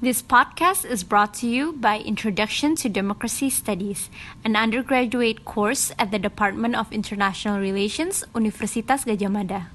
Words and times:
This 0.00 0.22
podcast 0.22 0.88
is 0.88 1.02
brought 1.02 1.34
to 1.42 1.48
you 1.48 1.72
by 1.72 1.98
Introduction 1.98 2.76
to 2.76 2.88
Democracy 2.88 3.50
Studies, 3.50 4.10
an 4.44 4.54
undergraduate 4.54 5.44
course 5.44 5.90
at 5.98 6.12
the 6.12 6.20
Department 6.20 6.76
of 6.76 6.92
International 6.92 7.58
Relations, 7.58 8.22
Universitas 8.32 9.02
Gadjah 9.02 9.26
Mada. 9.26 9.66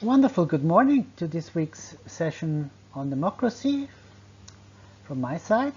Wonderful 0.00 0.46
good 0.46 0.64
morning 0.64 1.04
to 1.18 1.26
this 1.26 1.54
week's 1.54 1.98
session 2.06 2.70
on 2.94 3.10
democracy 3.10 3.86
from 5.04 5.20
my 5.20 5.36
side. 5.36 5.74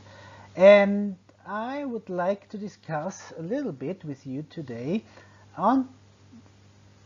And 0.56 1.18
I 1.46 1.84
would 1.84 2.08
like 2.08 2.48
to 2.48 2.58
discuss 2.58 3.34
a 3.38 3.42
little 3.42 3.74
bit 3.74 4.06
with 4.06 4.26
you 4.26 4.46
today 4.50 5.04
on 5.58 5.90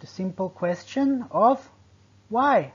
the 0.02 0.06
simple 0.06 0.50
question 0.50 1.26
of 1.32 1.68
why 2.30 2.74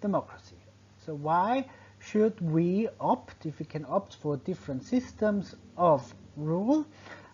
democracy. 0.00 0.56
So 1.04 1.14
why 1.14 1.66
should 1.98 2.40
we 2.40 2.88
opt, 3.00 3.46
if 3.46 3.58
we 3.58 3.66
can 3.66 3.84
opt 3.88 4.14
for 4.16 4.36
different 4.36 4.84
systems 4.84 5.54
of 5.76 6.14
rule, 6.36 6.86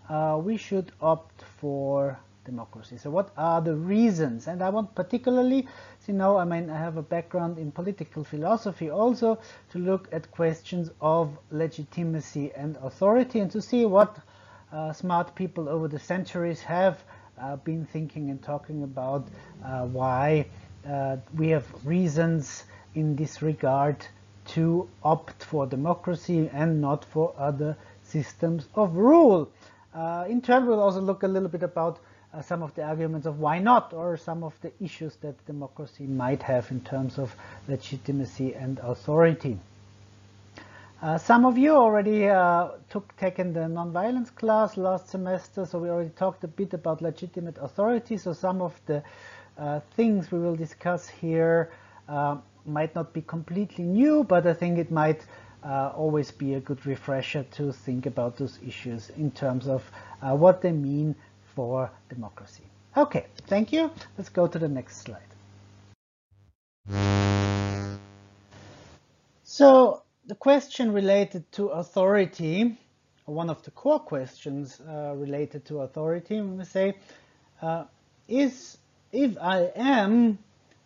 uh, 0.09 0.41
we 0.43 0.57
should 0.57 0.93
opt 1.01 1.43
for 1.43 2.19
democracy. 2.45 2.99
So 2.99 3.11
what 3.11 3.31
are 3.37 3.61
the 3.61 3.75
reasons? 3.75 4.47
And 4.47 4.63
I 4.63 4.69
want 4.71 4.95
particularly, 4.95 5.67
you 6.07 6.15
know, 6.15 6.37
I 6.37 6.45
mean, 6.45 6.71
I 6.71 6.79
have 6.79 6.97
a 6.97 7.03
background 7.03 7.59
in 7.59 7.73
political 7.73 8.23
philosophy 8.25 8.91
also 8.91 9.39
to 9.71 9.79
look 9.79 10.09
at 10.13 10.31
questions 10.31 10.91
of 11.01 11.39
legitimacy 11.51 12.53
and 12.55 12.77
authority 12.83 13.41
and 13.41 13.51
to 13.51 13.63
see 13.63 13.87
what 13.87 14.19
uh, 14.73 14.93
smart 14.93 15.35
people 15.35 15.69
over 15.69 15.89
the 15.89 15.99
centuries 15.99 16.61
have 16.63 17.03
uh, 17.39 17.57
been 17.57 17.85
thinking 17.87 18.31
and 18.31 18.43
talking 18.43 18.83
about 18.83 19.27
uh, 19.65 19.87
why 19.87 20.47
uh, 20.89 21.17
we 21.37 21.49
have 21.49 21.67
reasons 21.85 22.65
in 22.95 23.17
this 23.17 23.43
regard 23.43 23.97
to 24.47 24.89
opt 25.03 25.43
for 25.45 25.67
democracy 25.67 26.51
and 26.53 26.81
not 26.81 27.05
for 27.05 27.35
other 27.39 27.77
systems 28.03 28.69
of 28.75 28.95
rule. 28.95 29.49
Uh, 29.95 30.25
in 30.29 30.41
turn, 30.43 30.67
we'll 30.67 30.81
also 30.81 31.01
look 31.01 31.23
a 31.23 31.29
little 31.29 31.49
bit 31.49 31.63
about 31.63 31.99
uh, 32.33 32.43
some 32.43 32.63
of 32.63 32.75
the 32.75 32.83
arguments 32.83 33.27
of 33.27 33.39
why 33.39 33.59
not, 33.59 33.93
or 33.93 34.17
some 34.17 34.43
of 34.43 34.53
the 34.61 34.73
issues 34.81 35.17
that 35.17 35.47
democracy 35.47 36.05
might 36.05 36.43
have 36.43 36.71
in 36.71 36.81
terms 36.81 37.19
of 37.19 37.35
legitimacy 37.69 38.55
and 38.55 38.79
authority. 38.81 39.59
Uh, 41.01 41.19
some 41.19 41.45
of 41.45 41.59
you 41.59 41.71
already 41.73 42.29
uh, 42.29 42.71
took 42.89 43.15
taken 43.17 43.53
the 43.53 43.61
nonviolence 43.61 44.35
class 44.35 44.77
last 44.77 45.09
semester, 45.11 45.67
so 45.67 45.79
we 45.79 45.91
already 45.91 46.11
talked 46.11 46.43
a 46.45 46.49
bit 46.49 46.73
about 46.73 47.03
legitimate 47.03 47.57
authority. 47.61 48.17
So 48.17 48.33
some 48.33 48.63
of 48.63 48.81
the 48.87 49.03
things 49.97 50.31
we 50.31 50.39
will 50.39 50.57
discuss 50.57 51.09
here 51.09 51.71
uh, 52.09 52.37
might 52.67 52.95
not 52.95 53.13
be 53.13 53.23
completely 53.23 53.85
new, 53.85 54.25
but 54.25 54.47
I 54.47 54.55
think 54.55 54.79
it 54.79 54.91
might 54.91 55.25
uh, 55.63 55.93
always 55.97 56.31
be 56.31 56.55
a 56.55 56.61
good 56.61 56.85
refresher 56.87 57.45
to 57.53 57.73
think 57.73 58.07
about 58.07 58.37
those 58.37 58.59
issues 58.67 59.11
in 59.17 59.31
terms 59.31 59.67
of 59.67 59.91
uh, 60.23 60.35
what 60.35 60.61
they 60.61 60.73
mean 60.73 61.15
for 61.55 61.91
democracy. 62.09 62.65
Okay, 62.97 63.27
thank 63.47 63.73
you. 63.73 63.91
Let's 64.17 64.29
go 64.29 64.47
to 64.47 64.59
the 64.59 64.69
next 64.69 64.99
slide. 64.99 65.21
So 69.43 70.03
the 70.27 70.35
question 70.35 70.93
related 70.93 71.51
to 71.53 71.69
authority, 71.69 72.77
one 73.25 73.51
of 73.51 73.63
the 73.63 73.71
core 73.71 74.01
questions 74.01 74.81
uh, 74.81 75.15
related 75.17 75.65
to 75.67 75.81
authority, 75.81 76.41
we 76.41 76.65
say, 76.65 76.95
uh, 77.63 77.85
is 78.29 78.79
if 79.15 79.39
I 79.41 79.71
am 79.77 80.39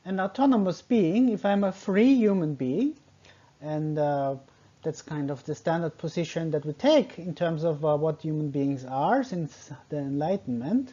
an 0.05 0.21
autonomous 0.21 0.83
being, 0.83 1.31
if 1.31 1.47
I'm 1.47 1.65
a 1.65 1.73
free 1.73 2.15
human 2.15 2.55
being, 2.55 2.95
and 3.63 3.99
uh, 3.99 4.37
that's 4.83 5.01
kind 5.01 5.31
of 5.31 5.43
the 5.45 5.55
standard 5.55 5.97
position 5.97 6.51
that 6.51 6.67
we 6.67 6.75
take 6.75 7.19
in 7.19 7.35
terms 7.35 7.65
of 7.65 7.85
uh, 7.85 7.97
what 7.97 8.21
human 8.21 8.51
beings 8.51 8.85
are 8.85 9.25
since 9.25 9.73
the 9.89 9.97
Enlightenment. 9.97 10.93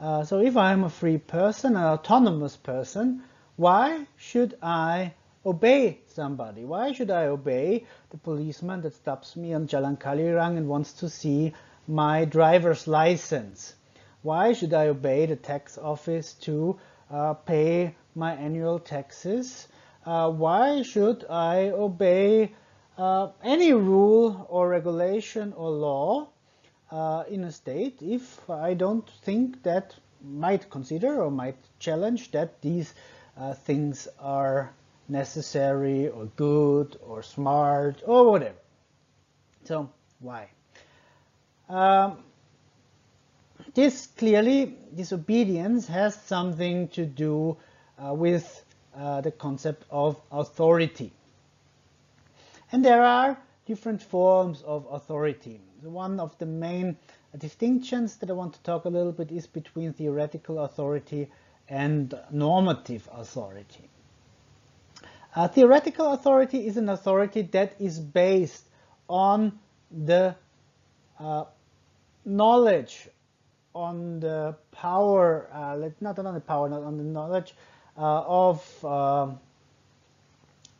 Uh, 0.00 0.24
so 0.24 0.40
if 0.40 0.56
I'm 0.56 0.84
a 0.84 0.90
free 0.90 1.18
person, 1.18 1.76
an 1.76 1.84
autonomous 1.84 2.56
person, 2.56 3.22
why 3.56 4.06
should 4.16 4.56
I 4.62 5.12
obey 5.44 6.00
somebody? 6.08 6.64
Why 6.64 6.92
should 6.92 7.10
I 7.10 7.26
obey 7.26 7.84
the 8.10 8.16
policeman 8.16 8.80
that 8.82 8.94
stops 8.94 9.36
me 9.36 9.52
on 9.52 9.68
Jalan 9.68 9.98
Kaliurang 9.98 10.56
and 10.56 10.66
wants 10.66 10.94
to 10.94 11.10
see 11.10 11.52
my 11.86 12.24
driver's 12.24 12.88
license? 12.88 13.74
Why 14.24 14.54
should 14.54 14.72
I 14.72 14.86
obey 14.86 15.26
the 15.26 15.36
tax 15.36 15.76
office 15.76 16.32
to 16.48 16.78
uh, 17.10 17.34
pay 17.34 17.94
my 18.14 18.32
annual 18.32 18.78
taxes? 18.78 19.68
Uh, 20.06 20.30
why 20.30 20.80
should 20.80 21.26
I 21.28 21.68
obey 21.68 22.54
uh, 22.96 23.28
any 23.42 23.74
rule 23.74 24.46
or 24.48 24.70
regulation 24.70 25.52
or 25.52 25.68
law 25.68 26.28
uh, 26.90 27.24
in 27.28 27.44
a 27.44 27.52
state 27.52 28.00
if 28.00 28.48
I 28.48 28.72
don't 28.72 29.06
think 29.24 29.62
that 29.64 29.94
might 30.22 30.70
consider 30.70 31.22
or 31.22 31.30
might 31.30 31.58
challenge 31.78 32.30
that 32.30 32.62
these 32.62 32.94
uh, 33.36 33.52
things 33.52 34.08
are 34.18 34.72
necessary 35.06 36.08
or 36.08 36.24
good 36.36 36.96
or 37.02 37.22
smart 37.22 38.02
or 38.06 38.30
whatever. 38.30 38.56
So 39.64 39.90
why? 40.20 40.48
Um, 41.68 42.24
this 43.74 44.06
clearly, 44.06 44.76
disobedience 44.94 45.86
has 45.88 46.14
something 46.14 46.88
to 46.88 47.04
do 47.04 47.56
uh, 47.98 48.14
with 48.14 48.64
uh, 48.96 49.20
the 49.20 49.32
concept 49.32 49.84
of 49.90 50.20
authority. 50.30 51.12
And 52.70 52.84
there 52.84 53.02
are 53.02 53.36
different 53.66 54.02
forms 54.02 54.62
of 54.62 54.86
authority. 54.90 55.60
One 55.82 56.20
of 56.20 56.36
the 56.38 56.46
main 56.46 56.96
distinctions 57.36 58.16
that 58.16 58.30
I 58.30 58.32
want 58.32 58.54
to 58.54 58.62
talk 58.62 58.84
a 58.84 58.88
little 58.88 59.12
bit 59.12 59.32
is 59.32 59.46
between 59.46 59.92
theoretical 59.92 60.60
authority 60.60 61.28
and 61.68 62.14
normative 62.30 63.08
authority. 63.12 63.88
Uh, 65.34 65.48
theoretical 65.48 66.12
authority 66.12 66.66
is 66.66 66.76
an 66.76 66.88
authority 66.88 67.42
that 67.42 67.74
is 67.80 67.98
based 67.98 68.64
on 69.08 69.58
the 69.90 70.36
uh, 71.18 71.44
knowledge 72.24 73.08
on 73.74 74.20
the 74.20 74.54
power, 74.72 75.48
uh, 75.52 75.88
not 76.00 76.18
on 76.18 76.34
the 76.34 76.40
power, 76.40 76.68
not 76.68 76.82
on 76.82 76.96
the 76.96 77.04
knowledge 77.04 77.54
uh, 77.96 78.22
of 78.26 78.84
uh, 78.84 79.28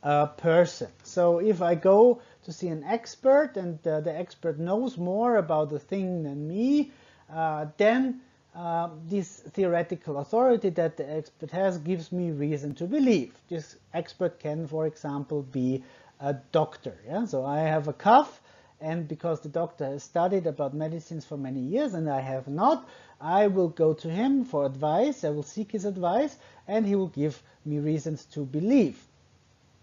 a 0.03 0.27
person. 0.27 0.89
So 1.03 1.39
if 1.39 1.63
I 1.63 1.75
go 1.75 2.21
to 2.45 2.53
see 2.53 2.69
an 2.69 2.85
expert 2.85 3.57
and 3.57 3.85
uh, 3.87 4.01
the 4.01 4.17
expert 4.17 4.59
knows 4.59 4.97
more 4.97 5.37
about 5.37 5.71
the 5.71 5.79
thing 5.79 6.23
than 6.23 6.47
me, 6.47 6.93
uh, 7.33 7.67
then 7.77 8.21
uh, 8.55 8.91
this 9.09 9.41
theoretical 9.41 10.19
authority 10.19 10.71
that 10.71 10.97
the 10.97 11.11
expert 11.11 11.51
has 11.51 11.79
gives 11.79 12.13
me 12.13 12.31
reason 12.31 12.75
to 12.77 12.85
believe. 12.85 13.35
This 13.49 13.77
expert 13.93 14.39
can, 14.39 14.67
for 14.67 14.87
example, 14.87 15.43
be 15.43 15.83
a 16.21 16.35
doctor. 16.53 16.97
Yeah? 17.07 17.25
So 17.25 17.45
I 17.45 17.61
have 17.61 17.89
a 17.89 17.93
cough 17.93 18.41
and 18.85 19.09
because 19.09 19.41
the 19.41 19.49
doctor 19.49 19.87
has 19.87 20.03
studied 20.03 20.47
about 20.47 20.75
medicines 20.75 21.25
for 21.25 21.39
many 21.39 21.61
years 21.61 21.95
and 21.95 22.09
I 22.09 22.21
have 22.21 22.47
not, 22.47 22.87
I 23.19 23.47
will 23.47 23.69
go 23.69 23.95
to 23.95 24.11
him 24.11 24.45
for 24.45 24.67
advice, 24.67 25.25
I 25.25 25.31
will 25.31 25.43
seek 25.43 25.73
his 25.73 25.87
advice, 25.87 26.37
and 26.69 26.87
he 26.87 26.95
will 26.95 27.09
give 27.09 27.43
me 27.65 27.79
reasons 27.79 28.27
to 28.35 28.45
believe. 28.45 28.99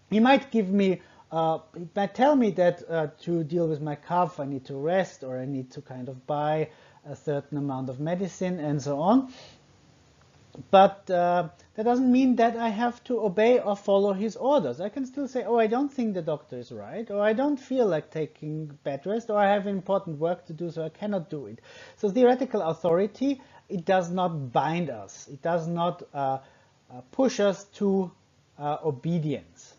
He 0.08 0.20
might 0.20 0.52
give 0.52 0.70
me, 0.70 1.00
uh, 1.32 1.58
he 1.76 1.88
might 1.96 2.14
tell 2.14 2.36
me 2.36 2.50
that 2.52 2.82
uh, 2.88 3.08
to 3.22 3.42
deal 3.42 3.66
with 3.66 3.82
my 3.82 3.96
cough 3.96 4.38
I 4.38 4.44
need 4.44 4.66
to 4.66 4.76
rest 4.76 5.24
or 5.24 5.36
I 5.36 5.46
need 5.46 5.72
to 5.72 5.80
kind 5.80 6.08
of 6.08 6.24
buy 6.26 6.68
a 7.04 7.16
certain 7.16 7.58
amount 7.58 7.88
of 7.88 7.98
medicine 7.98 8.60
and 8.60 8.80
so 8.80 9.00
on. 9.00 9.32
But 10.70 11.10
uh, 11.10 11.48
that 11.74 11.84
doesn't 11.84 12.12
mean 12.12 12.36
that 12.36 12.56
I 12.56 12.68
have 12.68 13.02
to 13.04 13.20
obey 13.20 13.58
or 13.58 13.74
follow 13.74 14.12
his 14.12 14.36
orders. 14.36 14.80
I 14.80 14.90
can 14.90 15.06
still 15.06 15.26
say, 15.26 15.44
oh, 15.44 15.58
I 15.58 15.66
don't 15.66 15.90
think 15.90 16.12
the 16.12 16.20
doctor 16.20 16.58
is 16.58 16.70
right, 16.70 17.10
or 17.10 17.22
I 17.22 17.32
don't 17.32 17.56
feel 17.56 17.86
like 17.86 18.10
taking 18.10 18.66
bed 18.84 19.06
rest, 19.06 19.30
or 19.30 19.38
I 19.38 19.50
have 19.50 19.66
important 19.66 20.18
work 20.18 20.44
to 20.46 20.52
do, 20.52 20.70
so 20.70 20.84
I 20.84 20.90
cannot 20.90 21.30
do 21.30 21.46
it. 21.46 21.60
So 21.96 22.10
theoretical 22.10 22.60
authority, 22.60 23.40
it 23.70 23.86
does 23.86 24.10
not 24.10 24.52
bind 24.52 24.90
us. 24.90 25.26
It 25.28 25.40
does 25.40 25.66
not 25.66 26.02
uh, 26.12 26.38
uh, 26.90 27.00
push 27.12 27.40
us 27.40 27.64
to 27.78 28.10
uh, 28.58 28.76
obedience. 28.84 29.72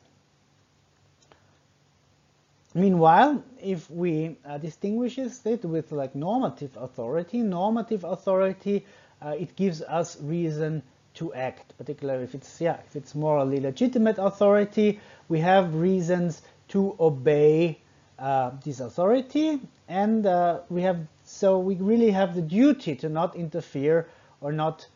Meanwhile, 2.73 3.43
if 3.61 3.87
we 3.91 4.37
uh, 4.43 4.57
distinguishes 4.57 5.45
it 5.45 5.63
with 5.63 5.91
like 5.91 6.15
normative 6.15 6.75
authority, 6.75 7.41
normative 7.43 8.03
authority 8.03 8.83
uh, 9.23 9.29
it 9.29 9.55
gives 9.55 9.81
us 9.81 10.19
reason 10.21 10.81
to 11.15 11.33
act, 11.33 11.77
particularly 11.77 12.23
if 12.23 12.35
it's 12.35 12.59
yeah, 12.59 12.77
if 12.87 12.95
it's 12.95 13.15
morally 13.15 13.59
legitimate 13.59 14.17
authority, 14.17 14.99
we 15.29 15.39
have 15.39 15.75
reasons 15.75 16.41
to 16.69 16.95
obey 16.99 17.77
uh, 18.19 18.51
this 18.63 18.79
authority, 18.79 19.59
and 19.87 20.25
uh, 20.25 20.59
we 20.69 20.81
have 20.81 20.99
so 21.23 21.59
we 21.59 21.75
really 21.75 22.11
have 22.11 22.35
the 22.35 22.41
duty 22.41 22.95
to 22.95 23.09
not 23.09 23.35
interfere 23.35 24.07
or 24.41 24.51
not 24.51 24.87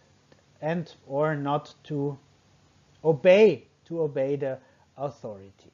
and 0.62 0.92
or 1.08 1.36
not 1.36 1.74
to 1.84 2.18
obey 3.04 3.64
to 3.86 4.02
obey 4.02 4.36
the 4.36 4.58
authority. 4.98 5.72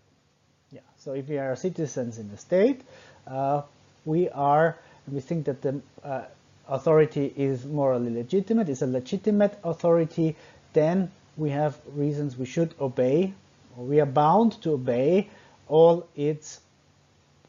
Yeah. 0.71 0.81
So 0.97 1.13
if 1.13 1.27
we 1.27 1.37
are 1.37 1.55
citizens 1.55 2.17
in 2.17 2.29
the 2.29 2.37
state, 2.37 2.81
uh, 3.27 3.63
we 4.05 4.29
are, 4.29 4.77
we 5.07 5.19
think 5.19 5.45
that 5.45 5.61
the 5.61 5.81
uh, 6.03 6.23
authority 6.67 7.33
is 7.35 7.65
morally 7.65 8.11
legitimate, 8.11 8.69
is 8.69 8.81
a 8.81 8.87
legitimate 8.87 9.57
authority, 9.63 10.35
then 10.73 11.11
we 11.37 11.49
have 11.49 11.77
reasons 11.93 12.37
we 12.37 12.45
should 12.45 12.73
obey, 12.79 13.33
we 13.75 13.99
are 13.99 14.05
bound 14.05 14.61
to 14.61 14.71
obey 14.71 15.29
all 15.67 16.07
its 16.15 16.61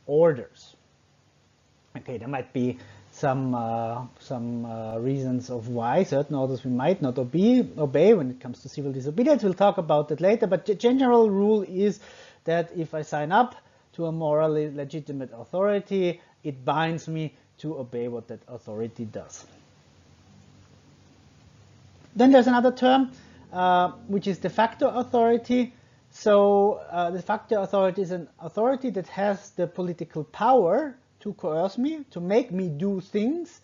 orders. 0.06 0.74
Okay, 1.96 2.18
there 2.18 2.28
might 2.28 2.52
be 2.52 2.78
some 3.12 3.54
uh, 3.54 4.04
some 4.18 4.64
uh, 4.64 4.98
reasons 4.98 5.48
of 5.48 5.68
why 5.68 6.02
certain 6.02 6.34
orders 6.34 6.64
we 6.64 6.70
might 6.70 7.00
not 7.00 7.16
obey, 7.18 7.64
obey 7.78 8.12
when 8.14 8.30
it 8.30 8.40
comes 8.40 8.60
to 8.62 8.68
civil 8.68 8.92
disobedience. 8.92 9.42
We'll 9.44 9.54
talk 9.54 9.78
about 9.78 10.08
that 10.08 10.20
later, 10.20 10.48
but 10.48 10.66
the 10.66 10.74
general 10.74 11.30
rule 11.30 11.62
is 11.62 12.00
that 12.44 12.72
if 12.76 12.94
I 12.94 13.02
sign 13.02 13.30
up 13.30 13.54
to 13.92 14.06
a 14.06 14.12
morally 14.12 14.70
legitimate 14.70 15.30
authority, 15.32 16.20
it 16.42 16.64
binds 16.64 17.06
me 17.06 17.34
to 17.58 17.78
obey 17.78 18.08
what 18.08 18.28
that 18.28 18.40
authority 18.48 19.04
does. 19.04 19.46
Then 22.16 22.30
there's 22.30 22.46
another 22.46 22.72
term, 22.72 23.12
uh, 23.52 23.92
which 24.06 24.26
is 24.26 24.38
de 24.38 24.50
facto 24.50 24.88
authority. 24.88 25.72
So 26.10 26.80
uh, 26.90 27.10
de 27.10 27.22
facto 27.22 27.60
authority 27.62 28.02
is 28.02 28.12
an 28.12 28.28
authority 28.38 28.90
that 28.90 29.08
has 29.08 29.50
the 29.50 29.66
political 29.66 30.22
power 30.24 30.96
to 31.20 31.32
coerce 31.34 31.76
me, 31.76 32.04
to 32.10 32.20
make 32.20 32.52
me 32.52 32.68
do 32.68 33.00
things, 33.00 33.60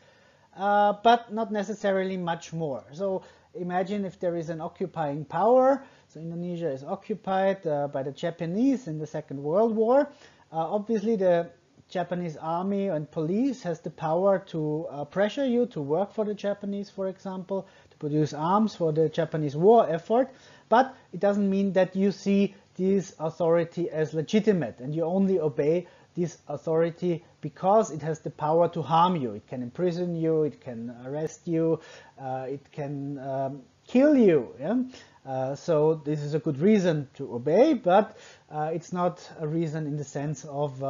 uh, 0.57 0.95
but 1.05 1.33
not 1.33 1.53
necessarily 1.53 2.17
much 2.17 2.53
more. 2.53 2.83
So 2.93 3.23
imagine 3.55 4.05
if 4.05 4.19
there 4.19 4.37
is 4.37 4.51
an 4.51 4.61
occupying 4.61 5.25
power. 5.25 5.85
So 6.09 6.19
Indonesia 6.19 6.71
is 6.71 6.83
occupied 6.83 7.67
uh, 7.67 7.87
by 7.89 8.03
the 8.03 8.13
Japanese 8.13 8.89
in 8.89 8.99
the 8.99 9.07
Second 9.07 9.43
World 9.43 9.77
War. 9.77 10.09
Uh, 10.53 10.57
obviously, 10.57 11.15
the 11.15 11.51
Japanese 11.91 12.37
army 12.37 12.87
and 12.87 13.11
police 13.11 13.63
has 13.65 13.81
the 13.81 13.91
power 13.91 14.39
to 14.47 14.87
uh, 14.91 15.05
pressure 15.05 15.45
you 15.45 15.67
to 15.67 15.81
work 15.81 16.15
for 16.15 16.25
the 16.25 16.35
Japanese, 16.35 16.89
for 16.89 17.09
example, 17.09 17.67
to 17.91 17.97
produce 17.99 18.33
arms 18.33 18.77
for 18.77 18.93
the 18.93 19.09
Japanese 19.09 19.57
war 19.57 19.89
effort. 19.91 20.31
But 20.69 20.95
it 21.13 21.21
doesn't 21.21 21.51
mean 21.51 21.73
that 21.73 21.97
you 21.97 22.13
see 22.13 22.55
this 22.77 23.15
authority 23.19 23.91
as 23.91 24.15
legitimate 24.15 24.79
and 24.79 24.95
you 24.95 25.05
only 25.05 25.41
obey 25.41 25.89
this 26.17 26.39
authority 26.49 27.25
because 27.41 27.91
it 27.91 28.03
has 28.03 28.21
the 28.21 28.31
power 28.31 28.69
to 28.69 28.83
harm 28.83 29.17
you. 29.17 29.33
It 29.33 29.47
can 29.49 29.63
imprison 29.63 30.15
you, 30.15 30.45
it 30.45 30.61
can 30.61 30.95
arrest 31.05 31.47
you, 31.47 31.81
uh, 32.21 32.47
it 32.49 32.71
can 32.73 33.19
um, 33.19 33.63
kill 33.87 34.17
you. 34.17 34.55
Yeah? 34.61 34.83
Uh, 35.27 35.55
so 35.55 35.95
this 36.05 36.21
is 36.21 36.35
a 36.35 36.39
good 36.39 36.59
reason 36.59 37.09
to 37.15 37.35
obey, 37.35 37.75
but 37.75 38.17
uh, 38.51 38.71
it's 38.73 38.93
not 38.93 39.29
a 39.39 39.47
reason 39.47 39.87
in 39.87 39.97
the 39.97 40.05
sense 40.05 40.45
of 40.45 40.83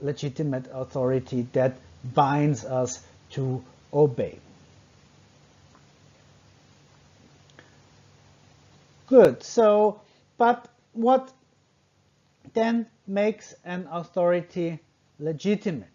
legitimate 0.00 0.66
authority 0.72 1.46
that 1.52 1.76
binds 2.14 2.64
us 2.64 3.02
to 3.30 3.62
obey. 3.92 4.38
Good. 9.06 9.42
So, 9.42 10.00
but 10.36 10.68
what 10.92 11.32
then 12.52 12.86
makes 13.06 13.54
an 13.64 13.88
authority 13.90 14.78
legitimate. 15.18 15.88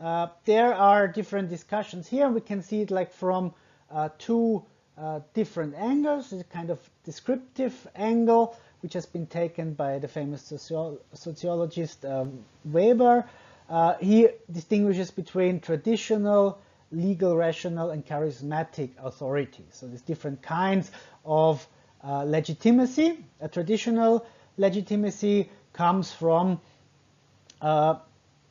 Uh, 0.00 0.28
there 0.44 0.74
are 0.74 1.08
different 1.08 1.50
discussions 1.50 2.08
here. 2.08 2.28
We 2.28 2.40
can 2.40 2.62
see 2.62 2.82
it 2.82 2.90
like 2.90 3.12
from 3.12 3.52
uh, 3.90 4.10
two 4.18 4.64
uh, 5.00 5.20
different 5.34 5.74
angles. 5.74 6.32
It's 6.32 6.42
a 6.42 6.44
kind 6.44 6.70
of 6.70 6.78
descriptive 7.04 7.86
angle, 7.94 8.56
which 8.80 8.94
has 8.94 9.06
been 9.06 9.26
taken 9.26 9.74
by 9.74 9.98
the 9.98 10.08
famous 10.08 10.42
socio 10.42 10.98
sociologist 11.12 12.04
um, 12.04 12.44
Weber. 12.64 13.24
Uh, 13.68 13.94
he 14.00 14.28
distinguishes 14.50 15.10
between 15.10 15.60
traditional, 15.60 16.58
legal, 16.90 17.36
rational, 17.36 17.90
and 17.90 18.04
charismatic 18.04 18.90
authority. 19.02 19.64
So 19.72 19.86
there's 19.86 20.02
different 20.02 20.42
kinds 20.42 20.90
of 21.24 21.66
uh, 22.02 22.22
legitimacy. 22.24 23.24
A 23.40 23.48
traditional 23.48 24.26
legitimacy 24.56 25.50
comes 25.72 26.10
from, 26.12 26.60
uh, 27.60 27.96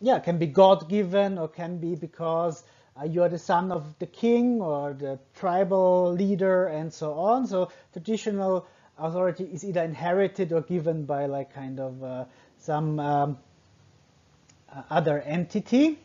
yeah, 0.01 0.19
can 0.19 0.37
be 0.37 0.45
God-given 0.45 1.37
or 1.37 1.47
can 1.47 1.77
be 1.79 1.95
because 1.95 2.63
uh, 2.99 3.05
you 3.05 3.23
are 3.23 3.29
the 3.29 3.39
son 3.39 3.71
of 3.71 3.97
the 3.99 4.05
king 4.05 4.61
or 4.61 4.93
the 4.93 5.19
tribal 5.35 6.13
leader 6.13 6.67
and 6.67 6.93
so 6.93 7.13
on. 7.13 7.47
So 7.47 7.69
traditional 7.93 8.67
authority 8.97 9.45
is 9.45 9.63
either 9.63 9.83
inherited 9.83 10.51
or 10.51 10.61
given 10.61 11.05
by 11.05 11.25
like 11.25 11.53
kind 11.53 11.79
of 11.79 12.03
uh, 12.03 12.25
some 12.59 12.99
um, 12.99 13.37
uh, 14.73 14.81
other 14.89 15.21
entity. 15.21 15.99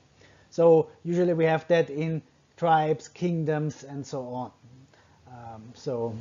So 0.51 0.91
usually 1.03 1.33
we 1.33 1.45
have 1.47 1.67
that 1.69 1.89
in 1.89 2.23
tribes, 2.57 3.09
kingdoms, 3.09 3.85
and 3.85 4.07
so 4.07 4.27
on. 4.29 4.51
Um, 5.29 5.63
so 5.75 6.15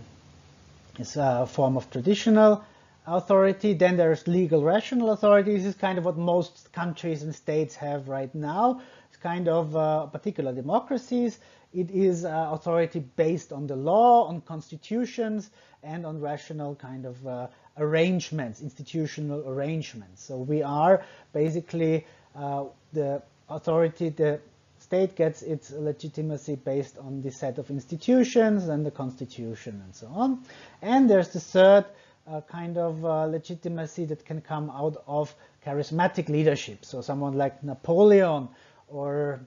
it's 0.97 1.17
a 1.17 1.45
form 1.45 1.77
of 1.77 1.89
traditional 1.91 2.63
authority. 3.05 3.73
Then 3.73 3.97
there's 3.97 4.27
legal 4.27 4.63
rational 4.63 5.11
authority. 5.11 5.57
This 5.57 5.65
is 5.65 5.75
kind 5.75 5.97
of 5.97 6.05
what 6.05 6.17
most 6.17 6.71
countries 6.71 7.23
and 7.23 7.35
states 7.35 7.75
have 7.75 8.07
right 8.07 8.33
now. 8.33 8.81
Kind 9.21 9.47
of 9.47 9.75
uh, 9.75 10.07
particular 10.07 10.53
democracies. 10.53 11.39
It 11.73 11.91
is 11.91 12.25
uh, 12.25 12.49
authority 12.51 12.99
based 12.99 13.53
on 13.53 13.67
the 13.67 13.75
law, 13.75 14.27
on 14.27 14.41
constitutions, 14.41 15.51
and 15.83 16.05
on 16.05 16.19
rational 16.19 16.75
kind 16.75 17.05
of 17.05 17.25
uh, 17.25 17.47
arrangements, 17.77 18.61
institutional 18.61 19.47
arrangements. 19.47 20.23
So 20.23 20.37
we 20.37 20.63
are 20.63 21.03
basically 21.33 22.05
uh, 22.35 22.65
the 22.93 23.21
authority, 23.49 24.09
the 24.09 24.39
state 24.79 25.15
gets 25.15 25.41
its 25.41 25.71
legitimacy 25.71 26.55
based 26.55 26.97
on 26.97 27.21
the 27.21 27.31
set 27.31 27.57
of 27.57 27.69
institutions 27.69 28.67
and 28.67 28.85
the 28.85 28.91
constitution 28.91 29.81
and 29.83 29.95
so 29.95 30.07
on. 30.07 30.43
And 30.81 31.09
there's 31.09 31.29
the 31.29 31.39
third 31.39 31.85
uh, 32.27 32.41
kind 32.41 32.77
of 32.77 33.05
uh, 33.05 33.25
legitimacy 33.25 34.05
that 34.05 34.25
can 34.25 34.41
come 34.41 34.69
out 34.69 35.03
of 35.07 35.33
charismatic 35.65 36.29
leadership. 36.29 36.85
So 36.85 37.01
someone 37.01 37.33
like 37.33 37.63
Napoleon 37.63 38.49
or 38.91 39.39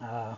uh, 0.00 0.04
uh, 0.04 0.34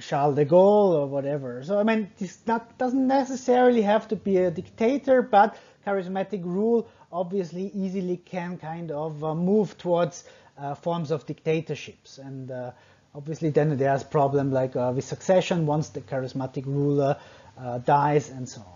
Charles 0.00 0.36
de 0.36 0.44
Gaulle 0.44 0.94
or 0.94 1.06
whatever. 1.06 1.62
So 1.64 1.78
I 1.78 1.82
mean, 1.82 2.10
this 2.18 2.38
not, 2.46 2.76
doesn't 2.78 3.06
necessarily 3.06 3.82
have 3.82 4.08
to 4.08 4.16
be 4.16 4.38
a 4.38 4.50
dictator, 4.50 5.22
but 5.22 5.56
charismatic 5.86 6.44
rule 6.44 6.88
obviously 7.12 7.70
easily 7.74 8.16
can 8.16 8.58
kind 8.58 8.90
of 8.90 9.22
uh, 9.22 9.34
move 9.34 9.78
towards 9.78 10.24
uh, 10.58 10.74
forms 10.74 11.10
of 11.10 11.26
dictatorships. 11.26 12.18
And 12.18 12.50
obviously 13.14 13.50
then 13.50 13.76
there's 13.76 14.02
problem 14.02 14.50
like 14.52 14.74
with 14.74 15.04
succession 15.04 15.66
once 15.66 15.90
the 15.90 16.00
charismatic 16.00 16.66
ruler 16.66 17.16
dies 17.84 18.30
and 18.30 18.48
so 18.48 18.60
on. 18.60 18.74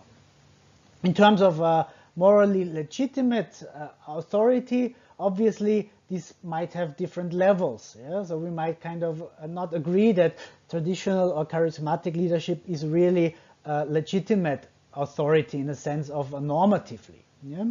In 1.04 1.14
terms 1.14 1.42
of 1.42 1.62
uh, 1.62 1.84
morally 2.16 2.64
legitimate 2.64 3.62
uh, 3.72 3.88
authority, 4.08 4.96
obviously 5.18 5.90
this 6.08 6.34
might 6.42 6.72
have 6.72 6.96
different 6.96 7.32
levels. 7.32 7.96
Yeah? 8.00 8.24
So 8.24 8.38
we 8.38 8.50
might 8.50 8.80
kind 8.80 9.02
of 9.02 9.22
uh, 9.22 9.46
not 9.46 9.74
agree 9.74 10.12
that 10.12 10.38
traditional 10.70 11.30
or 11.30 11.46
charismatic 11.46 12.16
leadership 12.16 12.62
is 12.66 12.86
really 12.86 13.36
legitimate 13.66 14.66
authority 14.94 15.58
in 15.58 15.66
the 15.66 15.74
sense 15.74 16.08
of 16.08 16.30
normatively. 16.30 17.22
Yeah? 17.42 17.64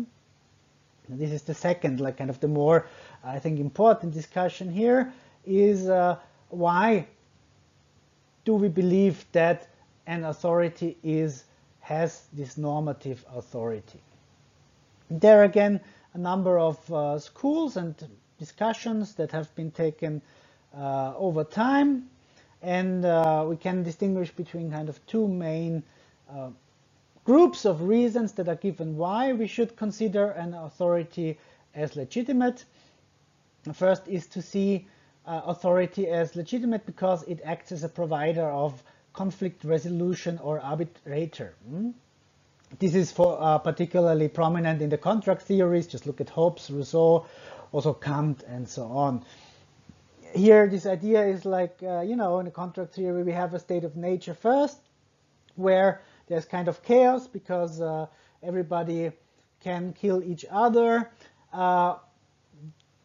This 1.10 1.32
is 1.32 1.42
the 1.44 1.54
second, 1.54 2.00
like 2.00 2.18
kind 2.18 2.30
of 2.30 2.40
the 2.40 2.48
more, 2.48 2.88
I 3.24 3.40
think, 3.40 3.60
important 3.60 4.14
discussion 4.14 4.70
here 4.70 5.12
is 5.46 5.90
uh, 5.90 6.18
why 6.50 7.08
do 8.46 8.56
we 8.56 8.68
believe 8.68 9.26
that 9.32 9.68
an 10.06 10.24
authority 10.24 10.98
is 11.04 11.44
has 11.82 12.24
this 12.34 12.58
normative 12.58 13.24
authority. 13.34 14.02
There 15.10 15.44
again, 15.44 15.80
a 16.18 16.20
number 16.20 16.58
of 16.58 16.92
uh, 16.92 17.20
schools 17.20 17.78
and 17.78 17.96
discussions 18.40 19.14
that 19.16 19.32
have 19.32 19.54
been 19.56 19.72
taken 19.72 20.22
uh, 20.76 21.14
over 21.16 21.44
time, 21.44 22.10
and 22.62 23.06
uh, 23.06 23.46
we 23.48 23.56
can 23.56 23.84
distinguish 23.84 24.32
between 24.32 24.72
kind 24.72 24.90
of 24.90 25.06
two 25.06 25.28
main 25.28 25.84
uh, 26.30 26.50
groups 27.24 27.66
of 27.66 27.84
reasons 27.84 28.34
that 28.34 28.50
are 28.50 28.56
given 28.56 28.98
why 28.98 29.32
we 29.34 29.48
should 29.48 29.76
consider 29.76 30.32
an 30.32 30.56
authority 30.56 31.38
as 31.76 31.96
legitimate. 31.96 32.66
The 33.64 33.74
first 33.74 34.08
is 34.08 34.26
to 34.28 34.42
see 34.42 34.88
uh, 35.26 35.42
authority 35.46 36.08
as 36.08 36.36
legitimate 36.36 36.86
because 36.86 37.24
it 37.24 37.42
acts 37.46 37.72
as 37.72 37.84
a 37.84 37.90
provider 37.90 38.50
of 38.50 38.82
conflict 39.14 39.64
resolution 39.64 40.40
or 40.40 40.60
arbitrator. 40.60 41.54
Hmm? 41.70 41.92
This 42.80 42.96
is 42.96 43.12
for 43.12 43.38
uh, 43.40 43.58
particularly 43.60 44.28
prominent 44.28 44.82
in 44.82 44.90
the 44.90 44.98
contract 44.98 45.44
theories. 45.44 45.88
Just 45.88 46.06
look 46.06 46.22
at 46.22 46.30
Hobbes, 46.30 46.70
Rousseau, 46.70 47.26
also 47.72 47.94
Kant, 47.94 48.44
and 48.48 48.68
so 48.68 48.84
on. 48.86 49.24
Here, 50.36 50.68
this 50.68 50.86
idea 50.86 51.26
is 51.26 51.46
like, 51.46 51.80
uh, 51.82 52.02
you 52.02 52.16
know, 52.16 52.40
in 52.40 52.46
the 52.46 52.52
contract 52.52 52.94
theory, 52.94 53.24
we 53.24 53.32
have 53.32 53.54
a 53.54 53.60
state 53.60 53.84
of 53.84 53.96
nature 53.96 54.34
first, 54.34 54.78
where 55.56 56.02
there's 56.28 56.46
kind 56.46 56.68
of 56.68 56.84
chaos 56.84 57.28
because 57.28 57.82
uh, 57.82 58.08
everybody 58.44 59.12
can 59.62 59.94
kill 59.94 60.22
each 60.24 60.46
other, 60.52 61.10
uh, 61.54 61.96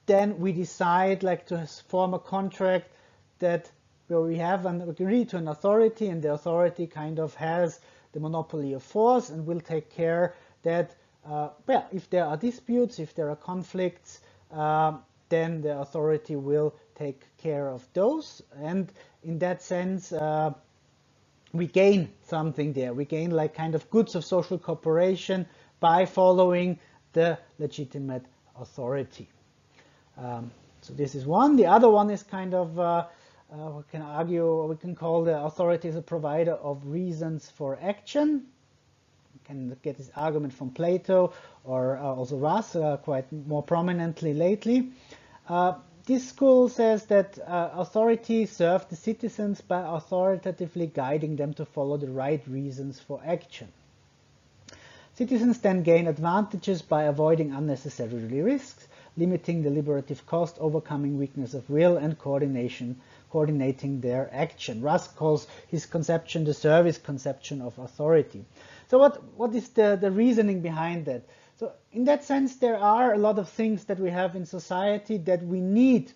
then 0.06 0.38
we 0.38 0.52
decide 0.52 1.22
like 1.22 1.46
to 1.46 1.66
form 1.88 2.12
a 2.14 2.18
contract 2.18 2.90
that 3.38 3.70
where 4.08 4.20
we 4.20 4.36
have 4.36 4.66
an 4.66 4.82
agree 4.82 5.24
to 5.24 5.36
an 5.36 5.48
authority 5.48 6.08
and 6.08 6.22
the 6.22 6.32
authority 6.32 6.86
kind 6.86 7.18
of 7.18 7.34
has 7.34 7.80
the 8.12 8.20
monopoly 8.20 8.72
of 8.72 8.82
force 8.82 9.30
and 9.30 9.46
will 9.46 9.60
take 9.60 9.90
care 9.90 10.34
that 10.62 10.94
uh, 11.24 11.48
well, 11.66 11.86
if 11.92 12.10
there 12.10 12.24
are 12.24 12.36
disputes, 12.36 12.98
if 12.98 13.14
there 13.14 13.30
are 13.30 13.36
conflicts, 13.36 14.20
uh, 14.52 14.92
then 15.28 15.62
the 15.62 15.78
authority 15.78 16.36
will 16.36 16.74
take 16.96 17.24
care 17.38 17.68
of 17.68 17.86
those. 17.94 18.42
And 18.60 18.92
in 19.22 19.38
that 19.38 19.62
sense, 19.62 20.12
uh, 20.12 20.52
we 21.52 21.66
gain 21.66 22.08
something 22.24 22.72
there. 22.72 22.92
We 22.92 23.04
gain 23.04 23.30
like 23.30 23.54
kind 23.54 23.74
of 23.74 23.88
goods 23.90 24.14
of 24.14 24.24
social 24.24 24.58
cooperation 24.58 25.46
by 25.80 26.06
following 26.06 26.78
the 27.12 27.38
legitimate 27.58 28.24
authority. 28.58 29.28
Um, 30.18 30.50
so 30.80 30.92
this 30.94 31.14
is 31.14 31.24
one. 31.24 31.56
The 31.56 31.66
other 31.66 31.88
one 31.88 32.10
is 32.10 32.22
kind 32.22 32.54
of, 32.54 32.78
uh, 32.78 33.06
uh, 33.52 33.70
we 33.70 33.82
can 33.90 34.02
argue, 34.02 34.64
we 34.64 34.76
can 34.76 34.94
call 34.94 35.24
the 35.24 35.38
authority 35.38 35.88
as 35.88 35.96
a 35.96 36.02
provider 36.02 36.52
of 36.52 36.86
reasons 36.86 37.50
for 37.50 37.78
action. 37.82 38.46
We 39.34 39.40
can 39.46 39.76
get 39.82 39.98
this 39.98 40.10
argument 40.16 40.54
from 40.54 40.70
Plato 40.70 41.32
or 41.64 41.98
uh, 41.98 42.02
also 42.02 42.36
Raz 42.38 42.74
uh, 42.74 42.96
quite 42.98 43.30
more 43.30 43.62
prominently 43.62 44.32
lately. 44.32 44.90
Uh, 45.48 45.74
this 46.06 46.28
school 46.28 46.68
says 46.68 47.04
that 47.06 47.38
uh, 47.38 47.70
authority 47.74 48.46
serve 48.46 48.88
the 48.88 48.96
citizens 48.96 49.60
by 49.60 49.80
authoritatively 49.80 50.86
guiding 50.86 51.36
them 51.36 51.54
to 51.54 51.64
follow 51.64 51.96
the 51.96 52.10
right 52.10 52.42
reasons 52.48 52.98
for 52.98 53.20
action. 53.24 53.68
Citizens 55.14 55.58
then 55.58 55.82
gain 55.82 56.08
advantages 56.08 56.80
by 56.80 57.04
avoiding 57.04 57.52
unnecessary 57.52 58.42
risks, 58.42 58.88
limiting 59.16 59.62
deliberative 59.62 60.26
cost, 60.26 60.56
overcoming 60.58 61.18
weakness 61.18 61.54
of 61.54 61.68
will, 61.68 61.98
and 61.98 62.18
coordination, 62.18 62.98
coordinating 63.32 64.02
their 64.02 64.28
action. 64.30 64.82
Raz 64.82 65.08
calls 65.08 65.46
his 65.68 65.86
conception 65.86 66.44
the 66.44 66.52
service 66.52 66.98
conception 66.98 67.62
of 67.62 67.78
authority. 67.78 68.44
So 68.88 68.98
what, 68.98 69.24
what 69.38 69.54
is 69.54 69.70
the, 69.70 69.96
the 69.98 70.10
reasoning 70.10 70.60
behind 70.60 71.06
that? 71.06 71.22
So 71.58 71.72
in 71.92 72.04
that 72.04 72.24
sense, 72.24 72.56
there 72.56 72.76
are 72.76 73.14
a 73.14 73.18
lot 73.18 73.38
of 73.38 73.48
things 73.48 73.84
that 73.86 73.98
we 73.98 74.10
have 74.10 74.36
in 74.36 74.44
society 74.44 75.16
that 75.18 75.42
we 75.42 75.60
need 75.60 76.12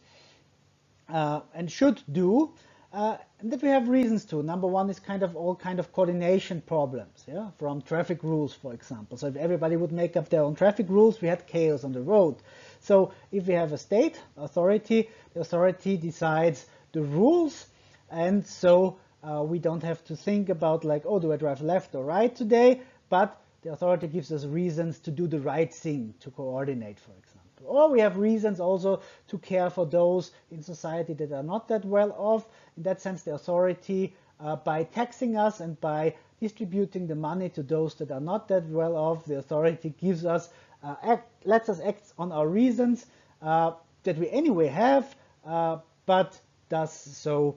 uh, 1.08 1.40
and 1.54 1.72
should 1.72 2.02
do, 2.12 2.52
uh, 2.92 3.16
and 3.40 3.50
that 3.50 3.62
we 3.62 3.68
have 3.70 3.88
reasons 3.88 4.26
to. 4.26 4.42
Number 4.42 4.66
one 4.66 4.90
is 4.90 5.00
kind 5.00 5.22
of 5.22 5.36
all 5.36 5.54
kind 5.54 5.78
of 5.78 5.92
coordination 5.92 6.60
problems, 6.60 7.24
yeah, 7.26 7.48
from 7.58 7.80
traffic 7.80 8.22
rules, 8.22 8.52
for 8.52 8.74
example. 8.74 9.16
So 9.16 9.28
if 9.28 9.36
everybody 9.36 9.76
would 9.76 9.92
make 9.92 10.18
up 10.18 10.28
their 10.28 10.42
own 10.42 10.54
traffic 10.54 10.86
rules, 10.90 11.22
we 11.22 11.28
had 11.28 11.46
chaos 11.46 11.82
on 11.84 11.92
the 11.92 12.02
road. 12.02 12.36
So 12.80 13.12
if 13.32 13.46
we 13.46 13.54
have 13.54 13.72
a 13.72 13.78
state 13.78 14.20
authority, 14.36 15.08
the 15.32 15.40
authority 15.40 15.96
decides 15.96 16.66
the 16.96 17.02
rules, 17.02 17.66
and 18.10 18.46
so 18.46 18.96
uh, 19.22 19.42
we 19.42 19.58
don't 19.58 19.82
have 19.82 20.02
to 20.04 20.16
think 20.16 20.48
about 20.48 20.82
like, 20.82 21.02
oh, 21.04 21.18
do 21.18 21.30
I 21.30 21.36
drive 21.36 21.60
left 21.60 21.94
or 21.94 22.02
right 22.02 22.34
today? 22.34 22.80
But 23.10 23.38
the 23.60 23.72
authority 23.72 24.06
gives 24.06 24.32
us 24.32 24.46
reasons 24.46 24.98
to 25.00 25.10
do 25.10 25.26
the 25.26 25.40
right 25.40 25.72
thing, 25.72 26.14
to 26.20 26.30
coordinate, 26.30 26.98
for 26.98 27.12
example. 27.18 27.66
Or 27.66 27.90
we 27.90 28.00
have 28.00 28.16
reasons 28.16 28.60
also 28.60 29.02
to 29.28 29.38
care 29.38 29.68
for 29.68 29.84
those 29.84 30.30
in 30.50 30.62
society 30.62 31.12
that 31.14 31.32
are 31.32 31.42
not 31.42 31.68
that 31.68 31.84
well 31.84 32.12
off. 32.12 32.46
In 32.78 32.84
that 32.84 33.02
sense, 33.02 33.24
the 33.24 33.34
authority, 33.34 34.14
uh, 34.40 34.56
by 34.56 34.84
taxing 34.84 35.36
us 35.36 35.60
and 35.60 35.78
by 35.80 36.14
distributing 36.40 37.08
the 37.08 37.14
money 37.14 37.50
to 37.50 37.62
those 37.62 37.94
that 37.96 38.10
are 38.10 38.20
not 38.20 38.48
that 38.48 38.64
well 38.68 38.96
off, 38.96 39.26
the 39.26 39.36
authority 39.36 39.92
gives 40.00 40.24
us, 40.24 40.48
uh, 40.82 40.94
act, 41.02 41.28
lets 41.44 41.68
us 41.68 41.78
act 41.78 42.14
on 42.16 42.32
our 42.32 42.48
reasons 42.48 43.04
uh, 43.42 43.72
that 44.04 44.16
we 44.16 44.30
anyway 44.30 44.68
have, 44.68 45.14
uh, 45.44 45.76
but 46.06 46.40
does 46.68 46.92
so 46.92 47.56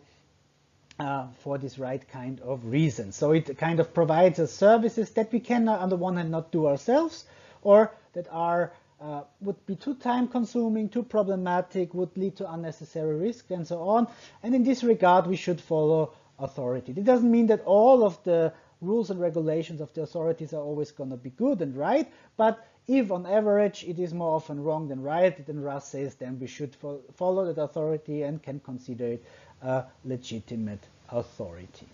uh, 0.99 1.27
for 1.39 1.57
this 1.57 1.79
right 1.79 2.07
kind 2.09 2.41
of 2.41 2.65
reason. 2.65 3.11
So 3.11 3.31
it 3.31 3.57
kind 3.57 3.79
of 3.79 3.93
provides 3.93 4.39
us 4.39 4.51
services 4.51 5.11
that 5.11 5.31
we 5.31 5.39
can, 5.39 5.67
on 5.69 5.89
the 5.89 5.95
one 5.95 6.17
hand, 6.17 6.31
not 6.31 6.51
do 6.51 6.67
ourselves, 6.67 7.25
or 7.61 7.95
that 8.13 8.27
are 8.31 8.73
uh, 9.01 9.21
would 9.39 9.65
be 9.65 9.75
too 9.75 9.95
time 9.95 10.27
consuming, 10.27 10.89
too 10.89 11.03
problematic, 11.03 11.93
would 11.93 12.15
lead 12.17 12.35
to 12.35 12.51
unnecessary 12.51 13.15
risk, 13.15 13.49
and 13.49 13.65
so 13.65 13.81
on. 13.81 14.07
And 14.43 14.53
in 14.53 14.63
this 14.63 14.83
regard, 14.83 15.25
we 15.25 15.37
should 15.37 15.61
follow 15.61 16.13
authority. 16.37 16.91
It 16.91 17.05
doesn't 17.05 17.31
mean 17.31 17.47
that 17.47 17.61
all 17.65 18.03
of 18.03 18.21
the 18.23 18.51
rules 18.81 19.09
and 19.09 19.19
regulations 19.19 19.81
of 19.81 19.93
the 19.93 20.01
authorities 20.01 20.53
are 20.53 20.61
always 20.61 20.91
going 20.91 21.09
to 21.11 21.17
be 21.17 21.29
good 21.29 21.61
and 21.61 21.75
right, 21.75 22.11
but 22.37 22.65
if 22.89 23.12
on 23.12 23.25
average 23.27 23.84
it 23.88 24.00
is 24.00 24.13
more 24.13 24.36
often 24.36 24.63
wrong 24.63 24.88
than 24.88 25.03
right, 25.03 25.46
then 25.46 25.62
Raz 25.62 25.86
says 25.86 26.15
then 26.15 26.39
we 26.39 26.48
should 26.48 26.75
fo 26.75 27.00
follow 27.15 27.46
that 27.46 27.62
authority 27.62 28.24
and 28.24 28.41
can 28.41 28.60
consider 28.60 29.05
it 29.05 29.24
a 29.62 29.84
legitimate 30.03 30.84
authority. 31.10 31.86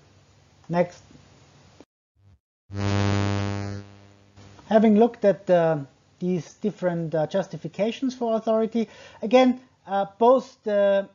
Next. 0.69 1.03
Having 4.67 4.97
looked 4.97 5.25
at 5.25 5.49
uh, 5.49 5.79
these 6.19 6.53
different 6.55 7.13
uh, 7.13 7.27
justifications 7.27 8.15
for 8.15 8.35
authority, 8.35 8.87
again, 9.21 9.59
uh, 9.85 10.05
both 10.17 10.57
the 10.63 11.07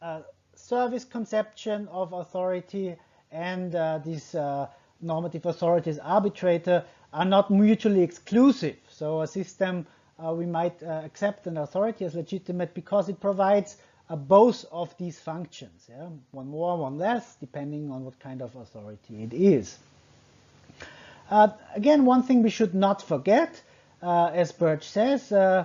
uh, 0.00 0.20
service 0.54 1.04
conception 1.04 1.88
of 1.88 2.12
authority 2.12 2.96
and 3.32 3.74
uh, 3.74 3.98
this 3.98 4.34
uh, 4.34 4.68
normative 5.00 5.44
authorities 5.44 5.98
arbitrator 5.98 6.84
are 7.14 7.24
not 7.24 7.50
mutually 7.50 8.02
exclusive. 8.02 8.76
So 8.90 9.22
a 9.22 9.26
system 9.26 9.86
we 10.18 10.44
might 10.44 10.82
accept 10.82 11.46
an 11.46 11.56
authority 11.56 12.04
as 12.04 12.14
legitimate 12.14 12.74
because 12.74 13.08
it 13.08 13.20
provides 13.20 13.78
uh, 14.10 14.16
both 14.16 14.66
of 14.70 14.94
these 14.98 15.18
functions, 15.18 15.86
yeah? 15.88 16.08
one 16.32 16.48
more, 16.48 16.76
one 16.76 16.98
less, 16.98 17.36
depending 17.36 17.90
on 17.90 18.04
what 18.04 18.18
kind 18.20 18.42
of 18.42 18.54
authority 18.54 19.22
it 19.22 19.32
is. 19.32 19.78
Uh, 21.30 21.48
again, 21.74 22.04
one 22.04 22.22
thing 22.22 22.42
we 22.42 22.50
should 22.50 22.74
not 22.74 23.00
forget, 23.00 23.62
uh, 24.02 24.26
as 24.26 24.52
Birch 24.52 24.86
says, 24.86 25.32
uh, 25.32 25.64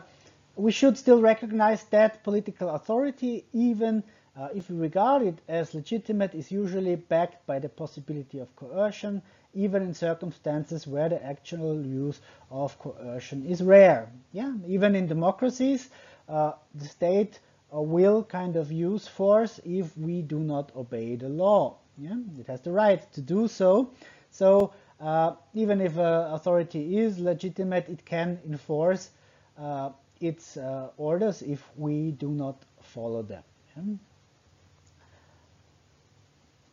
we 0.55 0.71
should 0.71 0.97
still 0.97 1.21
recognize 1.21 1.83
that 1.85 2.23
political 2.23 2.69
authority, 2.69 3.43
even 3.51 4.03
uh, 4.39 4.47
if 4.55 4.69
we 4.69 4.77
regard 4.77 5.21
it 5.21 5.37
as 5.49 5.73
legitimate, 5.73 6.33
is 6.33 6.49
usually 6.49 6.95
backed 6.95 7.45
by 7.45 7.59
the 7.59 7.67
possibility 7.67 8.39
of 8.39 8.55
coercion, 8.55 9.21
even 9.53 9.81
in 9.81 9.93
circumstances 9.93 10.87
where 10.87 11.09
the 11.09 11.21
actual 11.25 11.85
use 11.85 12.21
of 12.49 12.79
coercion 12.79 13.45
is 13.45 13.61
rare. 13.61 14.09
Yeah, 14.31 14.53
even 14.65 14.95
in 14.95 15.07
democracies, 15.07 15.89
uh, 16.29 16.53
the 16.73 16.85
state 16.85 17.39
will 17.71 18.23
kind 18.23 18.55
of 18.55 18.71
use 18.71 19.07
force 19.07 19.59
if 19.65 19.97
we 19.97 20.21
do 20.21 20.39
not 20.39 20.71
obey 20.75 21.15
the 21.15 21.29
law. 21.29 21.77
Yeah? 21.97 22.15
It 22.39 22.47
has 22.47 22.61
the 22.61 22.71
right 22.71 23.11
to 23.13 23.21
do 23.21 23.47
so. 23.47 23.91
So 24.31 24.73
uh, 25.01 25.33
even 25.53 25.81
if 25.81 25.97
uh, 25.97 26.29
authority 26.31 26.97
is 26.97 27.19
legitimate, 27.19 27.89
it 27.89 28.05
can 28.05 28.39
enforce 28.47 29.09
uh, 29.57 29.89
its 30.21 30.55
uh, 30.55 30.89
orders 30.97 31.41
if 31.41 31.61
we 31.75 32.11
do 32.11 32.29
not 32.29 32.63
follow 32.81 33.21
them. 33.21 33.43
Yeah? 33.75 33.83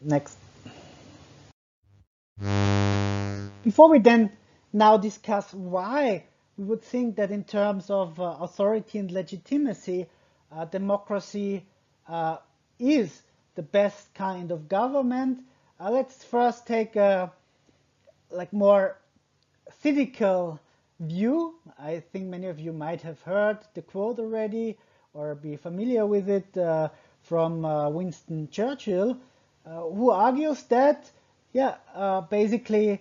Next. 0.00 0.36
Before 3.64 3.88
we 3.88 3.98
then 3.98 4.30
now 4.72 4.96
discuss 4.96 5.52
why 5.52 6.24
we 6.56 6.64
would 6.64 6.82
think 6.82 7.16
that 7.16 7.30
in 7.30 7.44
terms 7.44 7.90
of 7.90 8.20
uh, 8.20 8.36
authority 8.40 8.98
and 8.98 9.10
legitimacy, 9.10 10.06
uh, 10.52 10.64
democracy 10.66 11.64
uh, 12.08 12.36
is 12.78 13.22
the 13.54 13.62
best 13.62 14.12
kind 14.14 14.50
of 14.50 14.68
government. 14.68 15.40
Uh, 15.80 15.90
let's 15.90 16.22
first 16.24 16.66
take 16.66 16.96
a 16.96 17.32
like 18.30 18.52
more 18.52 18.98
cynical 19.80 20.60
view. 21.00 21.54
I 21.78 22.00
think 22.12 22.26
many 22.26 22.46
of 22.46 22.58
you 22.60 22.72
might 22.72 23.02
have 23.02 23.20
heard 23.22 23.58
the 23.74 23.82
quote 23.82 24.18
already 24.18 24.78
or 25.14 25.34
be 25.34 25.56
familiar 25.56 26.06
with 26.06 26.28
it 26.28 26.56
uh, 26.56 26.88
from 27.22 27.64
uh, 27.64 27.88
Winston 27.88 28.48
Churchill, 28.50 29.18
who 29.66 30.10
argues 30.10 30.62
that, 30.64 31.10
yeah, 31.52 31.76
basically 32.30 33.00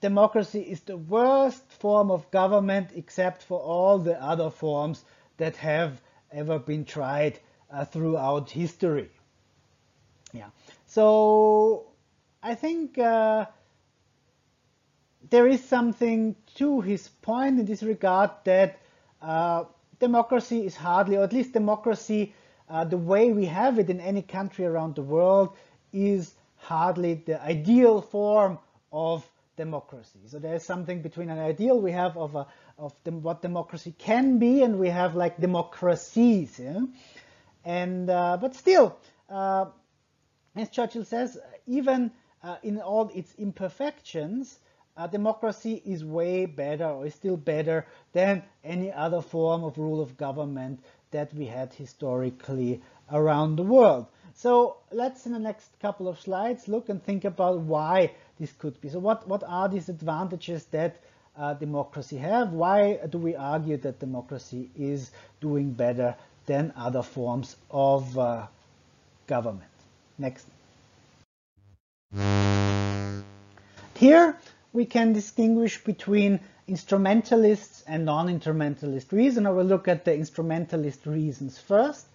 democracy 0.00 0.60
is 0.60 0.80
the 0.80 0.96
worst 0.96 1.62
form 1.72 2.10
of 2.10 2.30
government 2.30 2.90
except 2.94 3.42
for 3.42 3.60
all 3.60 3.98
the 3.98 4.20
other 4.22 4.50
forms 4.50 5.04
that 5.36 5.56
have 5.56 6.00
ever 6.32 6.58
been 6.58 6.84
tried 6.84 7.38
uh, 7.70 7.84
throughout 7.84 8.50
history. 8.50 9.10
Yeah. 10.32 10.50
So 10.86 11.86
I 12.42 12.54
think 12.54 12.98
uh, 12.98 13.46
there 15.30 15.46
is 15.46 15.62
something 15.64 16.36
to 16.56 16.80
his 16.80 17.08
point 17.08 17.58
in 17.58 17.66
this 17.66 17.82
regard 17.82 18.30
that 18.44 18.78
uh, 19.20 19.64
democracy 19.98 20.64
is 20.66 20.76
hardly, 20.76 21.16
or 21.16 21.24
at 21.24 21.32
least 21.32 21.52
democracy, 21.52 22.34
uh, 22.68 22.84
the 22.84 22.96
way 22.96 23.32
we 23.32 23.46
have 23.46 23.78
it 23.78 23.90
in 23.90 24.00
any 24.00 24.22
country 24.22 24.64
around 24.64 24.94
the 24.94 25.02
world, 25.02 25.56
is 25.92 26.34
hardly 26.56 27.14
the 27.14 27.42
ideal 27.42 28.00
form 28.00 28.58
of 28.92 29.26
democracy. 29.56 30.20
So 30.26 30.38
there 30.38 30.54
is 30.54 30.64
something 30.64 31.02
between 31.02 31.30
an 31.30 31.38
ideal 31.38 31.80
we 31.80 31.92
have 31.92 32.16
of, 32.16 32.34
a, 32.34 32.46
of 32.78 32.92
dem 33.04 33.22
what 33.22 33.42
democracy 33.42 33.94
can 33.98 34.38
be, 34.38 34.62
and 34.62 34.78
we 34.78 34.88
have 34.88 35.14
like 35.14 35.40
democracies. 35.40 36.58
Yeah? 36.58 36.80
And 37.64 38.08
uh, 38.08 38.38
but 38.40 38.54
still, 38.54 38.96
uh, 39.28 39.66
as 40.56 40.70
Churchill 40.70 41.04
says, 41.04 41.38
even 41.66 42.10
uh, 42.42 42.56
in 42.62 42.80
all 42.80 43.10
its 43.14 43.34
imperfections, 43.36 44.58
uh, 44.96 45.06
democracy 45.06 45.80
is 45.84 46.04
way 46.04 46.46
better 46.46 46.86
or 46.86 47.06
is 47.06 47.14
still 47.14 47.36
better 47.36 47.86
than 48.12 48.42
any 48.64 48.92
other 48.92 49.20
form 49.20 49.64
of 49.64 49.78
rule 49.78 50.00
of 50.00 50.16
government 50.16 50.80
that 51.10 51.32
we 51.34 51.46
had 51.46 51.72
historically 51.72 52.80
around 53.10 53.56
the 53.56 53.62
world. 53.62 54.06
So 54.34 54.76
let's 54.92 55.26
in 55.26 55.32
the 55.32 55.38
next 55.38 55.68
couple 55.80 56.06
of 56.06 56.20
slides 56.20 56.68
look 56.68 56.88
and 56.88 57.02
think 57.02 57.24
about 57.24 57.58
why 57.58 58.12
this 58.38 58.52
could 58.52 58.80
be. 58.80 58.88
So 58.88 59.00
what, 59.00 59.26
what 59.26 59.42
are 59.42 59.68
these 59.68 59.88
advantages 59.88 60.64
that 60.66 61.00
uh, 61.36 61.54
democracy 61.54 62.18
have? 62.18 62.52
Why 62.52 63.00
do 63.10 63.18
we 63.18 63.34
argue 63.34 63.76
that 63.78 63.98
democracy 63.98 64.70
is 64.78 65.10
doing 65.40 65.72
better 65.72 66.14
than 66.46 66.72
other 66.76 67.02
forms 67.02 67.56
of 67.70 68.16
uh, 68.16 68.46
government? 69.26 69.70
Next. 70.18 70.46
Here 73.96 74.36
we 74.78 74.86
can 74.86 75.12
distinguish 75.12 75.82
between 75.82 76.38
instrumentalists 76.68 77.82
and 77.88 78.04
non-instrumentalist 78.04 79.12
reason. 79.12 79.44
I 79.44 79.50
will 79.50 79.64
look 79.64 79.88
at 79.88 80.04
the 80.04 80.14
instrumentalist 80.14 81.04
reasons 81.04 81.58
first. 81.58 82.06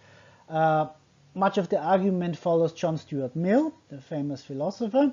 Uh, 0.47 0.87
much 1.35 1.57
of 1.57 1.67
the 1.67 1.77
argument 1.77 2.37
follows 2.37 2.71
John 2.71 2.97
Stuart 2.97 3.35
Mill, 3.35 3.73
the 3.89 3.99
famous 3.99 4.41
philosopher. 4.45 5.11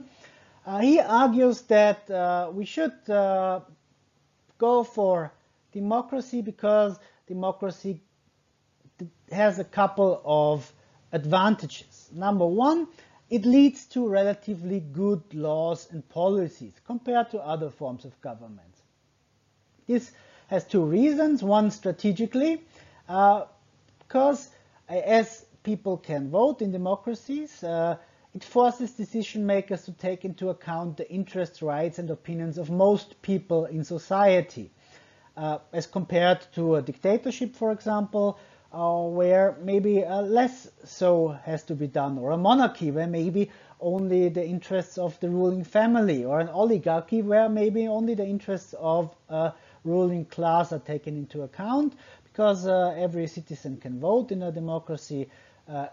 Uh, 0.65 0.79
he 0.79 1.01
argues 1.01 1.63
that 1.63 2.09
uh, 2.09 2.53
we 2.53 2.65
should 2.65 2.95
uh, 3.11 3.61
go 4.59 4.85
for 4.85 5.33
democracy 5.73 6.43
because 6.43 7.01
democracy 7.27 8.01
has 9.33 9.59
a 9.59 9.65
couple 9.65 10.23
of 10.25 10.73
advantages. 11.11 12.11
Number 12.15 12.47
one, 12.47 12.87
it 13.31 13.47
leads 13.47 13.87
to 13.87 14.09
relatively 14.09 14.81
good 14.81 15.23
laws 15.33 15.89
and 15.91 16.07
policies 16.09 16.75
compared 16.85 17.31
to 17.31 17.39
other 17.39 17.71
forms 17.71 18.05
of 18.05 18.21
government. 18.21 18.75
This 19.87 20.11
has 20.49 20.65
two 20.65 20.83
reasons. 20.85 21.43
One, 21.43 21.71
strategically, 21.71 22.63
uh, 23.09 23.45
because 23.99 24.51
as 24.89 25.47
people 25.63 25.97
can 25.97 26.29
vote 26.29 26.61
in 26.61 26.73
democracies, 26.73 27.63
uh, 27.63 27.97
it 28.35 28.43
forces 28.45 28.93
decision 28.93 29.47
makers 29.47 29.85
to 29.85 29.93
take 29.93 30.25
into 30.25 30.51
account 30.51 30.97
the 30.97 31.11
interests, 31.11 31.63
rights, 31.63 31.99
and 31.99 32.11
opinions 32.11 32.59
of 32.59 32.71
most 32.71 33.21
people 33.23 33.67
in 33.67 33.85
society. 33.85 34.71
Uh, 35.37 35.59
as 35.73 35.87
compared 35.87 36.45
to 36.55 36.75
a 36.77 36.83
dictatorship, 36.83 37.55
for 37.55 37.71
example, 37.71 38.39
uh, 38.73 39.03
where 39.03 39.57
maybe 39.63 40.05
uh, 40.05 40.23
less 40.23 40.69
so 40.85 41.29
has 41.45 41.63
to 41.65 41.75
be 41.75 41.87
done, 41.87 42.19
or 42.19 42.31
a 42.31 42.37
monarchy 42.37 42.91
where 42.91 43.07
maybe 43.07 43.51
only 43.81 44.29
the 44.29 44.45
interests 44.45 44.99
of 44.99 45.19
the 45.21 45.29
ruling 45.29 45.65
family, 45.65 46.25
or 46.25 46.41
an 46.41 46.49
oligarchy 46.49 47.23
where 47.23 47.49
maybe 47.49 47.89
only 47.89 48.15
the 48.15 48.27
interests 48.27 48.75
of 48.79 49.15
a 49.29 49.53
ruling 49.85 50.25
class 50.27 50.73
are 50.73 50.79
taken 50.81 51.17
into 51.17 51.43
account, 51.43 51.95
because 52.25 52.67
uh, 52.67 52.95
every 52.97 53.27
citizen 53.27 53.77
can 53.77 53.99
vote 53.99 54.31
in 54.31 54.43
a 54.43 54.53
democracy. 54.53 55.29
Uh, 55.69 55.87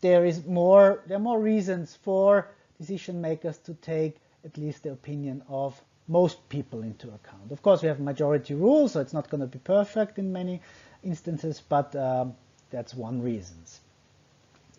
there 0.00 0.24
is 0.24 0.44
more, 0.46 1.02
there 1.06 1.16
are 1.16 1.20
more 1.20 1.40
reasons 1.40 1.98
for 2.02 2.48
decision 2.78 3.20
makers 3.20 3.58
to 3.58 3.74
take 3.74 4.16
at 4.44 4.56
least 4.56 4.84
the 4.84 4.92
opinion 4.92 5.42
of 5.48 5.80
most 6.06 6.48
people 6.48 6.82
into 6.82 7.08
account. 7.08 7.52
Of 7.52 7.60
course, 7.62 7.82
we 7.82 7.88
have 7.88 8.00
majority 8.00 8.54
rule, 8.54 8.88
so 8.88 9.00
it's 9.00 9.12
not 9.12 9.28
going 9.28 9.40
to 9.42 9.46
be 9.46 9.58
perfect 9.58 10.18
in 10.18 10.32
many 10.32 10.62
instances, 11.02 11.62
but 11.68 11.94
um, 11.96 12.34
that's 12.70 12.94
one 12.94 13.22
reason. 13.22 13.56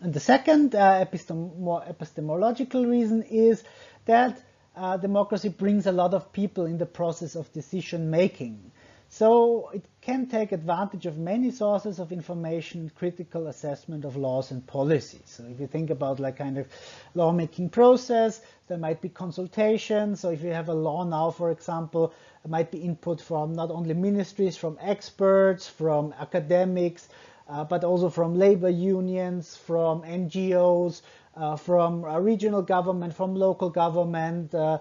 And 0.00 0.14
the 0.14 0.20
second 0.20 0.74
uh, 0.74 1.04
epistem 1.04 1.86
epistemological 1.88 2.86
reason 2.86 3.22
is 3.22 3.62
that 4.06 4.40
uh, 4.74 4.96
democracy 4.96 5.50
brings 5.50 5.86
a 5.86 5.92
lot 5.92 6.14
of 6.14 6.32
people 6.32 6.64
in 6.64 6.78
the 6.78 6.86
process 6.86 7.34
of 7.34 7.52
decision 7.52 8.10
making. 8.10 8.72
So 9.12 9.70
it 9.74 9.84
can 10.00 10.26
take 10.26 10.52
advantage 10.52 11.04
of 11.04 11.18
many 11.18 11.50
sources 11.50 11.98
of 11.98 12.12
information, 12.12 12.92
critical 12.94 13.48
assessment 13.48 14.04
of 14.04 14.16
laws 14.16 14.52
and 14.52 14.64
policies. 14.64 15.24
So 15.26 15.44
if 15.44 15.58
you 15.58 15.66
think 15.66 15.90
about 15.90 16.20
like 16.20 16.36
kind 16.36 16.56
of 16.56 16.68
lawmaking 17.14 17.70
process, 17.70 18.40
there 18.68 18.78
might 18.78 19.00
be 19.00 19.08
consultations. 19.08 20.20
So 20.20 20.30
if 20.30 20.42
you 20.42 20.50
have 20.50 20.68
a 20.68 20.74
law 20.74 21.02
now, 21.02 21.32
for 21.32 21.50
example, 21.50 22.14
there 22.44 22.50
might 22.50 22.70
be 22.70 22.78
input 22.78 23.20
from 23.20 23.52
not 23.52 23.72
only 23.72 23.94
ministries, 23.94 24.56
from 24.56 24.78
experts, 24.80 25.66
from 25.66 26.14
academics, 26.20 27.08
uh, 27.48 27.64
but 27.64 27.82
also 27.82 28.10
from 28.10 28.38
labor 28.38 28.70
unions, 28.70 29.56
from 29.56 30.02
NGOs, 30.02 31.02
uh, 31.36 31.56
from 31.56 32.04
regional 32.04 32.62
government, 32.62 33.14
from 33.14 33.34
local 33.34 33.70
government, 33.70 34.54
uh, 34.54 34.78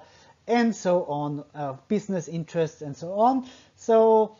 and 0.49 0.75
so 0.75 1.05
on, 1.05 1.43
uh, 1.53 1.73
business 1.87 2.27
interests 2.27 2.81
and 2.81 2.97
so 2.97 3.13
on. 3.13 3.47
So 3.75 4.35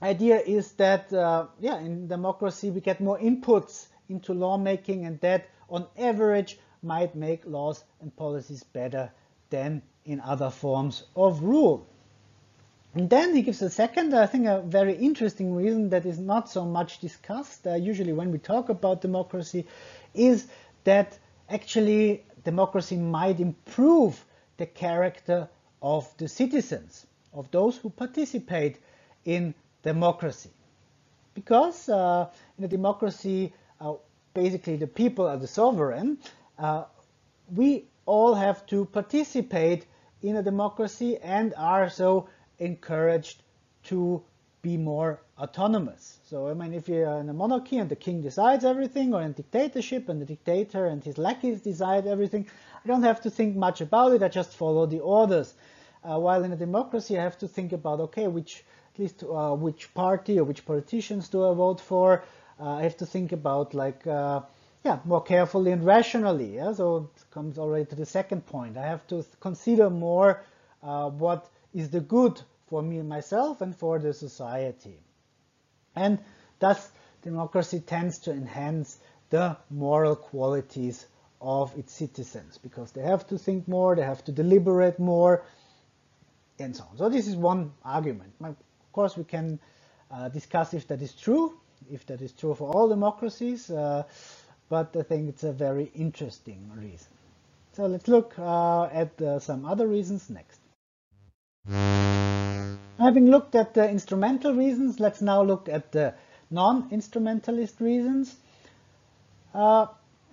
idea 0.00 0.38
is 0.38 0.72
that, 0.72 1.12
uh, 1.12 1.46
yeah, 1.60 1.78
in 1.80 2.06
democracy 2.06 2.70
we 2.70 2.80
get 2.80 3.00
more 3.00 3.18
inputs 3.18 3.88
into 4.08 4.32
lawmaking 4.32 5.04
and 5.04 5.20
that 5.20 5.48
on 5.68 5.86
average 5.98 6.58
might 6.82 7.14
make 7.14 7.44
laws 7.46 7.84
and 8.00 8.14
policies 8.16 8.62
better 8.62 9.10
than 9.50 9.82
in 10.04 10.20
other 10.20 10.50
forms 10.50 11.04
of 11.16 11.42
rule. 11.42 11.86
And 12.94 13.10
then 13.10 13.34
he 13.34 13.42
gives 13.42 13.60
a 13.60 13.70
second, 13.70 14.14
I 14.14 14.26
think 14.26 14.46
a 14.46 14.60
very 14.60 14.94
interesting 14.94 15.52
reason 15.52 15.88
that 15.90 16.06
is 16.06 16.20
not 16.20 16.48
so 16.48 16.64
much 16.64 17.00
discussed, 17.00 17.66
uh, 17.66 17.74
usually 17.74 18.12
when 18.12 18.30
we 18.30 18.38
talk 18.38 18.68
about 18.68 19.00
democracy, 19.00 19.66
is 20.14 20.46
that 20.84 21.18
actually 21.48 22.24
democracy 22.44 22.96
might 22.96 23.40
improve 23.40 24.24
the 24.56 24.66
character 24.66 25.48
of 25.82 26.12
the 26.16 26.28
citizens, 26.28 27.06
of 27.32 27.50
those 27.50 27.76
who 27.76 27.90
participate 27.90 28.78
in 29.24 29.54
democracy. 29.82 30.50
Because 31.34 31.88
uh, 31.88 32.30
in 32.58 32.64
a 32.64 32.68
democracy, 32.68 33.52
uh, 33.80 33.94
basically 34.32 34.76
the 34.76 34.86
people 34.86 35.26
are 35.26 35.36
the 35.36 35.46
sovereign, 35.46 36.18
uh, 36.58 36.84
we 37.54 37.84
all 38.06 38.34
have 38.34 38.64
to 38.66 38.84
participate 38.86 39.86
in 40.22 40.36
a 40.36 40.42
democracy 40.42 41.18
and 41.18 41.52
are 41.56 41.90
so 41.90 42.28
encouraged 42.58 43.42
to 43.84 44.22
be 44.62 44.76
more 44.76 45.20
autonomous. 45.38 46.18
So, 46.28 46.48
I 46.48 46.54
mean, 46.54 46.72
if 46.72 46.88
you're 46.88 47.18
in 47.18 47.28
a 47.28 47.32
monarchy 47.32 47.78
and 47.78 47.88
the 47.88 47.96
king 47.96 48.22
decides 48.22 48.64
everything, 48.64 49.14
or 49.14 49.22
in 49.22 49.32
dictatorship 49.32 50.08
and 50.08 50.20
the 50.20 50.26
dictator 50.26 50.86
and 50.86 51.02
his 51.02 51.18
lackeys 51.18 51.60
decide 51.60 52.06
everything, 52.06 52.46
I 52.84 52.88
don't 52.88 53.02
have 53.02 53.20
to 53.22 53.30
think 53.30 53.56
much 53.56 53.80
about 53.80 54.12
it, 54.12 54.22
I 54.22 54.28
just 54.28 54.54
follow 54.54 54.86
the 54.86 55.00
orders. 55.00 55.54
Uh, 56.04 56.18
while 56.18 56.44
in 56.44 56.52
a 56.52 56.56
democracy, 56.56 57.18
I 57.18 57.22
have 57.22 57.38
to 57.38 57.48
think 57.48 57.72
about, 57.72 58.00
okay, 58.00 58.28
which, 58.28 58.62
at 58.94 59.00
least 59.00 59.24
uh, 59.24 59.54
which 59.54 59.92
party 59.94 60.38
or 60.38 60.44
which 60.44 60.64
politicians 60.64 61.28
do 61.28 61.48
I 61.50 61.54
vote 61.54 61.80
for? 61.80 62.22
Uh, 62.60 62.76
I 62.76 62.82
have 62.82 62.96
to 62.98 63.06
think 63.06 63.32
about, 63.32 63.74
like, 63.74 64.06
uh, 64.06 64.42
yeah, 64.84 64.98
more 65.04 65.22
carefully 65.22 65.72
and 65.72 65.84
rationally. 65.84 66.56
Yeah? 66.56 66.74
So 66.74 67.10
it 67.16 67.24
comes 67.32 67.58
already 67.58 67.86
to 67.86 67.96
the 67.96 68.06
second 68.06 68.46
point. 68.46 68.76
I 68.76 68.86
have 68.86 69.06
to 69.08 69.24
consider 69.40 69.90
more 69.90 70.42
uh, 70.82 71.08
what 71.08 71.48
is 71.72 71.90
the 71.90 72.00
good 72.00 72.40
for 72.66 72.82
me 72.82 72.98
and 72.98 73.08
myself 73.08 73.62
and 73.62 73.74
for 73.74 73.98
the 73.98 74.12
society. 74.12 74.98
And 75.96 76.18
thus, 76.58 76.90
democracy 77.22 77.80
tends 77.80 78.18
to 78.20 78.32
enhance 78.32 78.98
the 79.30 79.56
moral 79.70 80.16
qualities 80.16 81.06
of 81.40 81.76
its 81.76 81.92
citizens 81.92 82.58
because 82.58 82.92
they 82.92 83.02
have 83.02 83.26
to 83.28 83.38
think 83.38 83.68
more, 83.68 83.96
they 83.96 84.02
have 84.02 84.24
to 84.24 84.32
deliberate 84.32 84.98
more, 84.98 85.44
and 86.58 86.76
so 86.76 86.84
on. 86.90 86.96
So 86.96 87.08
this 87.08 87.26
is 87.26 87.36
one 87.36 87.72
argument. 87.84 88.32
Of 88.42 88.56
course, 88.92 89.16
we 89.16 89.24
can 89.24 89.58
uh, 90.10 90.28
discuss 90.28 90.74
if 90.74 90.88
that 90.88 91.02
is 91.02 91.12
true, 91.12 91.58
if 91.90 92.06
that 92.06 92.22
is 92.22 92.32
true 92.32 92.54
for 92.54 92.72
all 92.72 92.88
democracies, 92.88 93.70
uh, 93.70 94.04
but 94.68 94.96
I 94.96 95.02
think 95.02 95.28
it's 95.28 95.44
a 95.44 95.52
very 95.52 95.90
interesting 95.94 96.70
reason. 96.76 97.08
So 97.72 97.86
let's 97.86 98.08
look 98.08 98.34
uh, 98.38 98.84
at 98.84 99.20
uh, 99.20 99.40
some 99.40 99.66
other 99.66 99.86
reasons 99.86 100.30
next. 100.30 100.60
Having 102.98 103.26
looked 103.30 103.56
at 103.56 103.74
the 103.74 103.88
instrumental 103.88 104.54
reasons, 104.54 105.00
let's 105.00 105.20
now 105.20 105.42
look 105.42 105.68
at 105.68 105.90
the 105.90 106.14
non-instrumentalist 106.50 107.80
reasons. 107.80 108.36
Uh, 109.52 109.86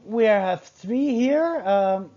we 0.05 0.25
have 0.25 0.61
three 0.61 1.09
here, 1.15 1.61
um, 1.65 2.11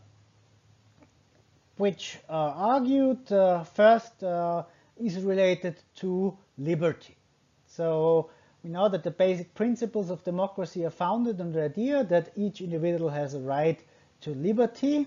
which 1.79 2.19
are 2.29 2.53
argued. 2.55 3.33
Uh, 3.33 3.65
first 3.65 4.23
uh, 4.23 4.65
is 4.99 5.17
related 5.23 5.77
to 5.97 6.37
liberty. 6.59 7.17
So 7.67 8.31
we 8.63 8.71
know 8.71 8.91
that 8.91 9.03
the 9.03 9.11
basic 9.11 9.55
principles 9.55 10.11
of 10.11 10.25
democracy 10.25 10.85
are 10.85 10.91
founded 10.91 11.41
on 11.41 11.53
the 11.53 11.63
idea 11.63 12.05
that 12.05 12.33
each 12.37 12.61
individual 12.61 13.09
has 13.09 13.35
a 13.35 13.41
right 13.41 13.81
to 14.21 14.31
liberty, 14.35 15.07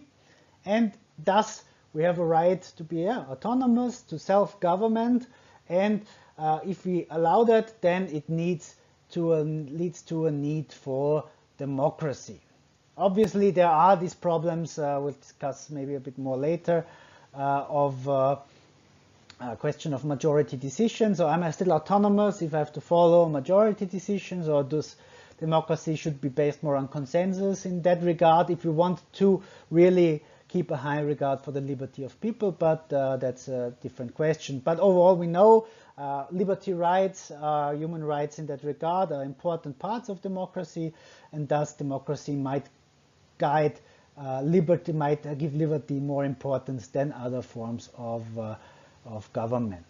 and 0.66 0.94
thus 1.24 1.64
We 1.98 2.04
have 2.04 2.20
a 2.20 2.26
right 2.26 2.62
to 2.78 2.84
be 2.84 2.98
yeah, 2.98 3.22
autonomous, 3.22 4.02
to 4.02 4.20
self-government, 4.20 5.26
and 5.68 6.06
uh, 6.38 6.60
if 6.64 6.86
we 6.86 7.08
allow 7.10 7.44
that, 7.46 7.82
then 7.82 8.04
it 8.14 8.30
needs 8.30 8.76
to 9.14 9.34
a, 9.34 9.42
leads 9.42 10.04
to 10.04 10.28
a 10.28 10.32
need 10.32 10.72
for 10.72 11.24
democracy. 11.58 12.40
Obviously, 13.00 13.50
there 13.50 13.68
are 13.68 13.96
these 13.96 14.14
problems, 14.14 14.78
uh, 14.78 15.00
we'll 15.02 15.14
discuss 15.14 15.72
maybe 15.72 15.96
a 15.96 16.00
bit 16.00 16.20
more 16.20 16.38
later, 16.38 16.86
uh, 17.34 17.66
of 17.68 18.08
uh, 18.08 18.36
a 19.40 19.56
question 19.56 19.92
of 19.92 20.06
majority 20.06 20.56
decisions. 20.56 21.18
So 21.18 21.28
am 21.28 21.42
I 21.42 21.50
still 21.50 21.72
autonomous 21.72 22.44
if 22.44 22.54
I 22.54 22.60
have 22.60 22.74
to 22.74 22.82
follow 22.82 23.28
majority 23.28 23.88
decisions, 23.88 24.48
or 24.48 24.64
does 24.64 24.96
democracy 25.40 25.96
should 25.96 26.22
be 26.22 26.30
based 26.30 26.62
more 26.62 26.76
on 26.76 26.90
consensus 26.90 27.66
in 27.66 27.82
that 27.82 28.04
regard 28.04 28.52
if 28.52 28.66
we 28.66 28.70
want 28.70 29.02
to 29.14 29.42
really 29.72 30.22
keep 30.48 30.72
a 30.72 30.78
high 30.78 31.02
regard 31.02 31.42
for 31.42 31.52
the 31.52 31.62
liberty 31.62 32.04
of 32.04 32.20
people, 32.22 32.52
but 32.52 32.92
uh, 32.94 33.18
that's 33.18 33.48
a 33.48 33.74
different 33.82 34.14
question. 34.14 34.60
But 34.60 34.80
overall, 34.80 35.16
we 35.16 35.28
know 35.28 35.68
uh, 35.98 36.26
liberty 36.32 36.74
rights, 36.74 37.32
uh, 37.32 37.72
human 37.72 38.04
rights 38.04 38.40
in 38.40 38.46
that 38.48 38.64
regard 38.64 39.12
are 39.12 39.24
important 39.24 39.78
parts 39.80 40.10
of 40.10 40.22
democracy, 40.22 40.94
and 41.32 41.48
thus 41.48 41.74
democracy 41.74 42.36
might 42.36 42.66
guide 43.38 43.80
uh, 44.18 44.42
liberty, 44.42 44.94
might 44.94 45.38
give 45.38 45.54
liberty 45.54 46.00
more 46.00 46.24
importance 46.24 46.88
than 46.88 47.12
other 47.12 47.42
forms 47.42 47.90
of, 47.98 48.40
uh, 48.40 48.56
of 49.06 49.32
government. 49.34 49.86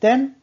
Then 0.00 0.34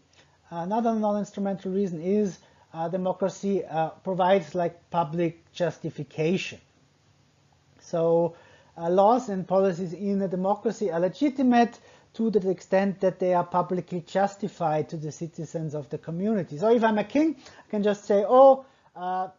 another 0.50 0.96
non-instrumental 0.96 1.72
reason 1.72 2.02
is 2.02 2.38
uh, 2.74 2.88
democracy 2.88 3.64
provides 4.04 4.56
like 4.56 4.90
public 4.90 5.52
justification. 5.52 6.60
So 7.84 8.36
uh, 8.78 8.89
laws 8.89 9.30
and 9.30 9.48
policies 9.48 9.93
in 9.93 10.22
a 10.22 10.28
democracy 10.28 10.91
are 10.91 11.00
legitimate 11.00 11.80
to 12.13 12.30
the 12.30 12.50
extent 12.50 13.00
that 13.02 13.19
they 13.19 13.34
are 13.34 13.43
publicly 13.43 14.02
justified 14.02 14.89
to 14.89 14.98
the 14.98 15.12
citizens 15.12 15.74
of 15.74 15.89
the 15.89 15.98
community. 15.98 16.58
So 16.58 16.74
if 16.74 16.84
I'm 16.84 16.98
a 16.98 17.04
king, 17.04 17.36
I 17.38 17.69
can 17.69 17.84
just 17.84 18.06
say, 18.06 18.24
oh, 18.28 18.65
uh, 18.96 19.30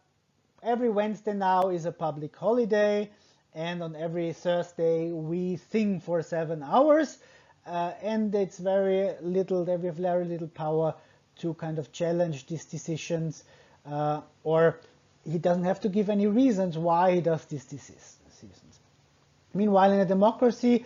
every 0.61 0.89
Wednesday 0.89 1.33
now 1.33 1.69
is 1.69 1.85
a 1.85 1.91
public 1.91 2.35
holiday, 2.35 3.09
and 3.53 3.81
on 3.81 3.95
every 3.95 4.33
Thursday 4.33 5.11
we 5.11 5.57
sing 5.71 6.01
for 6.01 6.21
seven 6.21 6.63
hours, 6.63 7.17
uh, 7.65 7.93
and 8.01 8.35
it's 8.35 8.59
very 8.59 9.11
little, 9.21 9.63
we 9.63 9.85
have 9.87 9.95
very 9.95 10.25
little 10.25 10.49
power 10.49 10.93
to 11.39 11.53
kind 11.53 11.79
of 11.79 11.91
challenge 11.91 12.45
these 12.47 12.65
decisions, 12.65 13.43
uh, 13.85 14.21
or 14.43 14.79
he 15.23 15.37
doesn't 15.37 15.63
have 15.63 15.79
to 15.81 15.89
give 15.89 16.09
any 16.09 16.27
reasons 16.27 16.77
why 16.77 17.15
he 17.15 17.21
does 17.21 17.45
these 17.45 17.65
decisions. 17.65 18.14
Meanwhile, 19.55 19.93
in 19.93 19.99
a 20.01 20.05
democracy, 20.05 20.85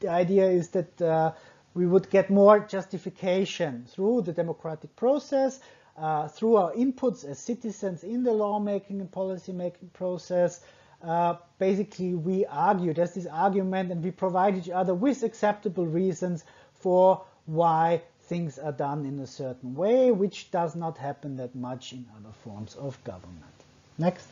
the 0.00 0.08
idea 0.08 0.46
is 0.50 0.68
that 0.70 1.00
uh, 1.00 1.32
we 1.74 1.86
would 1.86 2.10
get 2.10 2.28
more 2.28 2.58
justification 2.58 3.86
through 3.88 4.22
the 4.22 4.32
democratic 4.32 4.94
process, 4.96 5.60
uh, 5.96 6.28
through 6.28 6.56
our 6.56 6.72
inputs 6.72 7.24
as 7.24 7.38
citizens 7.38 8.02
in 8.02 8.24
the 8.24 8.32
lawmaking 8.32 9.00
and 9.00 9.10
policy-making 9.10 9.88
process. 9.94 10.60
Uh, 11.02 11.36
basically, 11.58 12.14
we 12.14 12.44
argue, 12.46 12.92
there's 12.92 13.14
this 13.14 13.26
argument, 13.26 13.90
and 13.90 14.02
we 14.04 14.10
provide 14.10 14.56
each 14.56 14.70
other 14.70 14.94
with 14.94 15.22
acceptable 15.22 15.86
reasons 15.86 16.44
for 16.74 17.24
why 17.46 18.02
things 18.22 18.58
are 18.58 18.72
done 18.72 19.04
in 19.04 19.18
a 19.20 19.26
certain 19.26 19.74
way, 19.74 20.10
which 20.10 20.50
does 20.50 20.74
not 20.74 20.96
happen 20.98 21.36
that 21.36 21.54
much 21.54 21.92
in 21.92 22.04
other 22.16 22.32
forms 22.44 22.74
of 22.76 23.02
government. 23.04 23.44
Next. 23.98 24.26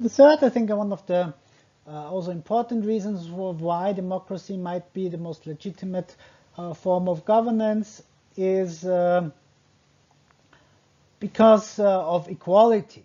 The 0.00 0.08
third, 0.08 0.42
I 0.42 0.48
think, 0.48 0.70
one 0.70 0.92
of 0.92 1.06
the 1.06 1.32
uh, 1.86 2.10
also 2.10 2.32
important 2.32 2.84
reasons 2.84 3.28
for 3.28 3.52
why 3.54 3.92
democracy 3.92 4.56
might 4.56 4.92
be 4.92 5.08
the 5.08 5.18
most 5.18 5.46
legitimate 5.46 6.16
uh, 6.58 6.74
form 6.74 7.08
of 7.08 7.24
governance 7.24 8.02
is 8.36 8.84
uh, 8.84 9.30
because 11.20 11.78
uh, 11.78 12.06
of 12.06 12.28
equality. 12.28 13.04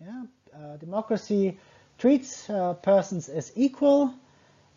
Yeah? 0.00 0.24
Uh, 0.54 0.76
democracy 0.76 1.58
treats 1.98 2.48
uh, 2.48 2.74
persons 2.74 3.28
as 3.28 3.52
equal 3.56 4.14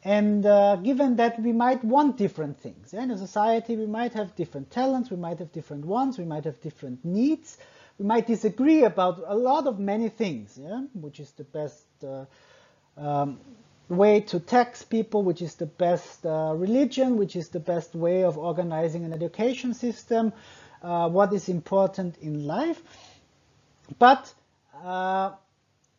and 0.04 0.44
given 0.84 1.18
that 1.18 1.40
we 1.40 1.52
might 1.52 1.84
want 1.84 2.18
different 2.18 2.60
things. 2.60 2.94
Yeah? 2.94 3.04
In 3.04 3.12
a 3.12 3.18
society 3.18 3.76
we 3.76 3.86
might 3.86 4.14
have 4.14 4.36
different 4.36 4.72
talents, 4.72 5.12
we 5.12 5.18
might 5.18 5.38
have 5.38 5.52
different 5.52 5.86
wants, 5.86 6.18
we 6.18 6.26
might 6.26 6.46
have 6.46 6.60
different 6.62 7.06
needs, 7.06 7.58
we 8.02 8.08
might 8.08 8.26
disagree 8.26 8.84
about 8.84 9.22
a 9.28 9.36
lot 9.36 9.68
of 9.68 9.78
many 9.78 10.10
things, 10.10 10.58
yeah? 10.60 10.82
which 10.96 11.20
is 11.20 11.30
the 11.34 11.44
best 11.44 11.86
um, 12.98 13.38
way 13.90 14.22
to 14.22 14.40
tax 14.40 14.82
people, 14.82 15.22
which 15.22 15.40
is 15.44 15.54
the 15.54 15.68
best 15.68 16.26
uh, 16.26 16.52
religion, 16.56 17.16
which 17.16 17.36
is 17.36 17.50
the 17.50 17.60
best 17.60 17.94
way 17.94 18.24
of 18.24 18.40
organizing 18.40 19.06
an 19.06 19.14
education 19.14 19.76
system, 19.76 20.34
uh, 20.82 21.10
what 21.10 21.32
is 21.32 21.48
important 21.48 22.18
in 22.24 22.48
life. 22.48 22.82
But 24.00 24.34
uh, 24.84 25.34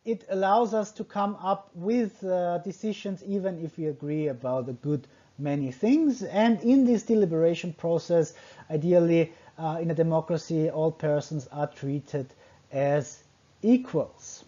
it 0.03 0.25
allows 0.29 0.73
us 0.73 0.91
to 0.93 1.05
come 1.05 1.37
up 1.41 1.69
with 1.73 2.21
uh, 2.21 2.57
decisions 2.65 3.23
even 3.23 3.63
if 3.63 3.77
we 3.77 3.85
agree 3.85 4.27
about 4.27 4.67
a 4.67 4.73
good 4.73 5.07
many 5.37 5.71
things. 5.71 6.21
And 6.21 6.59
in 6.61 6.83
this 6.85 7.03
deliberation 7.03 7.71
process, 7.71 8.33
ideally, 8.69 9.31
uh, 9.57 9.77
in 9.81 9.91
a 9.91 9.95
democracy, 9.95 10.69
all 10.69 10.91
persons 10.91 11.47
are 11.51 11.67
treated 11.67 12.27
as 12.71 13.23
equals. 13.61 14.43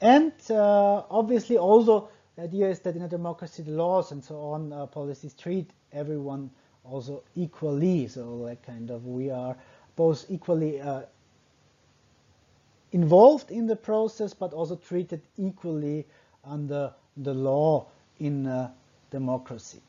And 0.00 0.32
uh, 0.50 1.02
obviously 1.10 1.56
also 1.56 2.08
the 2.36 2.42
idea 2.42 2.68
is 2.68 2.80
that 2.80 2.96
in 2.96 3.02
a 3.02 3.08
democracy 3.08 3.62
the 3.62 3.72
laws 3.72 4.12
and 4.12 4.22
so 4.22 4.36
on 4.40 4.72
uh, 4.72 4.86
policies 4.86 5.32
treat 5.34 5.70
everyone 5.92 6.50
also 6.84 7.22
equally. 7.34 8.06
So 8.08 8.34
like 8.34 8.64
kind 8.64 8.90
of 8.90 9.06
we 9.06 9.30
are 9.30 9.56
both 9.96 10.26
equally 10.28 10.80
uh, 10.80 11.02
involved 12.92 13.50
in 13.50 13.66
the 13.66 13.76
process 13.76 14.34
but 14.34 14.52
also 14.52 14.76
treated 14.76 15.22
equally 15.38 16.06
under 16.44 16.92
the 17.16 17.32
law 17.32 17.86
in 18.20 18.46
a 18.46 18.72
democracy. 19.10 19.80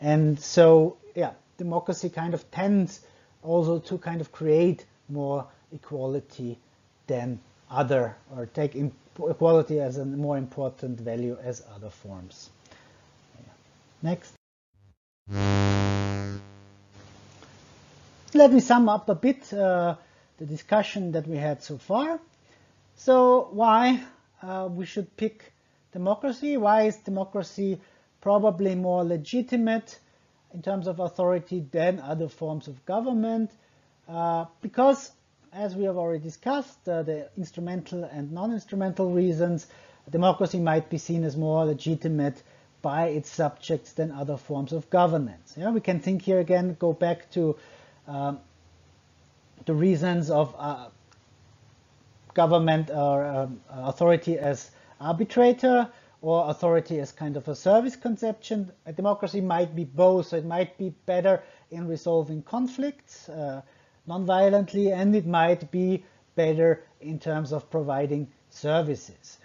And 0.00 0.40
so, 0.40 0.96
yeah, 1.14 1.32
democracy 1.58 2.08
kind 2.08 2.34
of 2.34 2.50
tends 2.50 3.00
also 3.42 3.78
to 3.78 3.98
kind 3.98 4.20
of 4.20 4.32
create 4.32 4.84
more 5.08 5.46
equality 5.72 6.58
than 7.06 7.38
other 7.70 8.16
or 8.34 8.46
take 8.46 8.74
equality 9.28 9.80
as 9.80 9.98
a 9.98 10.04
more 10.04 10.38
important 10.38 11.00
value 11.00 11.36
as 11.42 11.62
other 11.74 11.90
forms. 11.90 12.50
Next. 14.02 14.32
Let 18.32 18.52
me 18.52 18.60
sum 18.60 18.88
up 18.88 19.08
a 19.08 19.14
bit 19.14 19.52
uh, 19.52 19.96
the 20.38 20.46
discussion 20.46 21.12
that 21.12 21.26
we 21.26 21.36
had 21.36 21.62
so 21.62 21.76
far. 21.76 22.20
So 22.96 23.48
why 23.52 24.02
uh, 24.42 24.68
we 24.70 24.86
should 24.86 25.14
pick 25.16 25.52
democracy? 25.92 26.56
Why 26.56 26.82
is 26.82 26.96
democracy 26.96 27.80
probably 28.20 28.74
more 28.74 29.04
legitimate 29.04 29.98
in 30.52 30.62
terms 30.62 30.86
of 30.86 31.00
authority 31.00 31.64
than 31.70 32.00
other 32.00 32.28
forms 32.28 32.68
of 32.68 32.84
government? 32.86 33.50
Uh, 34.08 34.46
because 34.60 35.12
as 35.52 35.74
we 35.74 35.84
have 35.84 35.96
already 35.96 36.22
discussed, 36.22 36.88
uh, 36.88 37.02
the 37.02 37.28
instrumental 37.36 38.04
and 38.04 38.32
non-instrumental 38.32 39.10
reasons, 39.10 39.66
democracy 40.10 40.58
might 40.58 40.88
be 40.90 40.98
seen 40.98 41.24
as 41.24 41.36
more 41.36 41.64
legitimate 41.64 42.42
by 42.82 43.08
its 43.08 43.30
subjects 43.30 43.92
than 43.92 44.10
other 44.10 44.36
forms 44.36 44.72
of 44.72 44.88
governance. 44.90 45.54
Yeah, 45.56 45.70
we 45.70 45.80
can 45.80 46.00
think 46.00 46.22
here 46.22 46.40
again, 46.40 46.76
go 46.78 46.92
back 46.92 47.30
to 47.32 47.56
um, 48.06 48.38
the 49.66 49.74
reasons 49.74 50.30
of 50.30 50.54
uh, 50.58 50.88
government 52.34 52.90
or 52.90 53.24
um, 53.24 53.60
authority 53.70 54.38
as 54.38 54.70
arbitrator 55.00 55.88
or 56.22 56.50
authority 56.50 56.98
as 57.00 57.12
kind 57.12 57.36
of 57.36 57.48
a 57.48 57.54
service 57.54 57.96
conception. 57.96 58.70
A 58.86 58.92
democracy 58.92 59.40
might 59.40 59.74
be 59.74 59.84
both, 59.84 60.26
so 60.28 60.36
it 60.36 60.44
might 60.44 60.76
be 60.76 60.90
better 61.06 61.42
in 61.70 61.88
resolving 61.88 62.42
conflicts, 62.42 63.28
uh, 63.28 63.62
non-violently 64.06 64.92
and 64.92 65.14
it 65.14 65.26
might 65.26 65.70
be 65.70 66.04
better 66.34 66.82
in 67.00 67.18
terms 67.18 67.52
of 67.52 67.70
providing 67.70 68.28
services. 68.50 69.38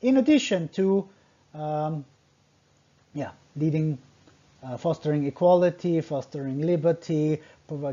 In 0.00 0.16
addition 0.16 0.68
to 0.68 1.08
um, 1.54 2.04
yeah, 3.14 3.30
leading, 3.56 3.98
uh, 4.62 4.76
fostering 4.76 5.26
equality, 5.26 6.00
fostering 6.00 6.62
liberty, 6.62 7.40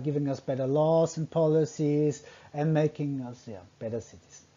giving 0.04 0.28
us 0.28 0.40
better 0.40 0.68
laws 0.68 1.18
and 1.18 1.30
policies, 1.30 2.24
and 2.54 2.74
making 2.74 3.22
us 3.22 3.48
yeah, 3.48 3.60
better 3.80 4.02
citizens. 4.02 4.49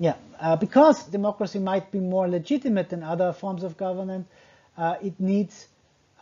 Yeah, 0.00 0.14
uh, 0.40 0.54
because 0.54 1.04
democracy 1.04 1.58
might 1.58 1.90
be 1.90 1.98
more 1.98 2.28
legitimate 2.28 2.90
than 2.90 3.02
other 3.02 3.32
forms 3.32 3.64
of 3.64 3.76
government, 3.76 4.28
uh, 4.76 4.94
it 5.02 5.18
needs 5.18 5.66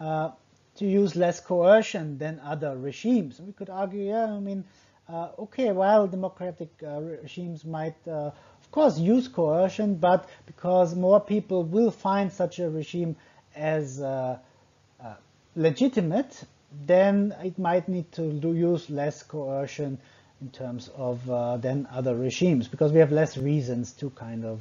uh, 0.00 0.30
to 0.76 0.86
use 0.86 1.14
less 1.14 1.40
coercion 1.40 2.16
than 2.16 2.40
other 2.40 2.74
regimes. 2.76 3.38
We 3.38 3.52
could 3.52 3.68
argue, 3.68 4.08
yeah, 4.08 4.32
I 4.32 4.40
mean, 4.40 4.64
uh, 5.10 5.28
okay, 5.38 5.72
well, 5.72 6.06
democratic 6.06 6.70
uh, 6.82 7.00
regimes 7.00 7.66
might, 7.66 7.96
uh, 8.08 8.30
of 8.30 8.70
course, 8.70 8.98
use 8.98 9.28
coercion, 9.28 9.96
but 9.96 10.26
because 10.46 10.94
more 10.94 11.20
people 11.20 11.62
will 11.62 11.90
find 11.90 12.32
such 12.32 12.58
a 12.58 12.70
regime 12.70 13.14
as 13.54 14.02
legitimate, 15.54 16.44
then 16.86 17.34
it 17.42 17.58
might 17.58 17.88
need 17.88 18.10
to 18.12 18.24
use 18.42 18.90
less 18.90 19.22
coercion 19.22 19.98
in 20.40 20.51
terms 20.51 20.88
of 20.96 21.29
uh, 21.31 21.57
than 21.57 21.88
other 21.90 22.14
regimes, 22.14 22.68
because 22.68 22.92
we 22.92 23.01
have 23.01 23.12
less 23.12 23.37
reasons 23.38 23.92
to 23.92 24.11
kind 24.11 24.44
of 24.44 24.61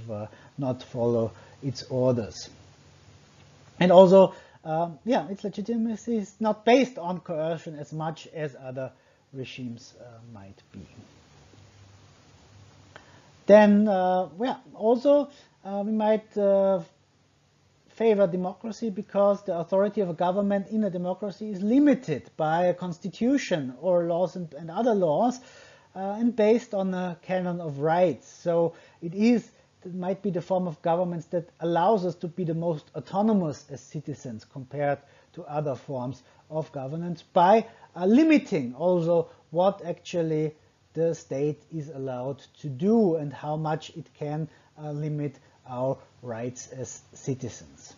not 0.58 0.84
follow 0.84 1.32
its 1.62 1.84
orders. 1.84 2.50
And 3.80 3.92
also, 3.92 4.34
um, 4.64 5.00
yeah, 5.04 5.28
its 5.30 5.44
legitimacy 5.44 6.18
is 6.18 6.34
not 6.40 6.64
based 6.64 6.98
on 6.98 7.20
coercion 7.20 7.78
as 7.78 7.92
much 7.92 8.28
as 8.28 8.56
other 8.56 8.92
regimes 9.34 9.94
uh, 10.00 10.06
might 10.34 10.62
be. 10.72 10.88
Then, 13.48 13.88
uh, 13.88 14.30
well, 14.38 14.62
also 14.74 15.30
uh, 15.64 15.84
we 15.86 15.92
might 15.92 16.34
favor 17.96 18.28
democracy 18.28 18.90
because 18.90 19.44
the 19.44 19.58
authority 19.58 20.02
of 20.02 20.10
a 20.10 20.14
government 20.14 20.68
in 20.68 20.84
a 20.84 20.90
democracy 20.90 21.50
is 21.50 21.62
limited 21.62 22.30
by 22.36 22.66
a 22.66 22.74
constitution 22.74 23.74
or 23.80 24.04
laws 24.04 24.36
and, 24.36 24.54
and 24.56 24.70
other 24.70 24.94
laws 24.94 25.40
uh, 25.96 26.18
and 26.20 26.36
based 26.36 26.74
on 26.74 26.94
a 26.94 27.18
canon 27.22 27.62
of 27.62 27.80
rights. 27.80 28.28
So 28.28 28.74
it 29.02 29.14
is 29.14 29.50
it 29.86 29.94
might 29.94 30.24
be 30.24 30.32
the 30.32 30.42
form 30.42 30.68
of 30.68 30.82
governments 30.82 31.28
that 31.28 31.48
allows 31.60 32.06
us 32.06 32.16
to 32.16 32.28
be 32.28 32.44
the 32.44 32.56
most 32.56 32.86
autonomous 32.96 33.66
as 33.70 33.80
citizens 33.82 34.44
compared 34.44 34.98
to 35.34 35.44
other 35.44 35.76
forms 35.76 36.24
of 36.50 36.72
governance 36.72 37.22
by 37.22 37.68
uh, 37.96 38.06
limiting 38.06 38.74
also 38.74 39.30
what 39.52 39.86
actually 39.86 40.56
the 40.94 41.14
state 41.14 41.62
is 41.72 41.90
allowed 41.90 42.40
to 42.62 42.68
do 42.68 43.16
and 43.18 43.32
how 43.32 43.56
much 43.56 43.92
it 43.92 44.08
can 44.18 44.48
uh, 44.82 44.90
limit 44.92 45.38
our 45.70 45.98
rights 46.24 46.68
as 46.72 47.02
citizens. 47.14 47.94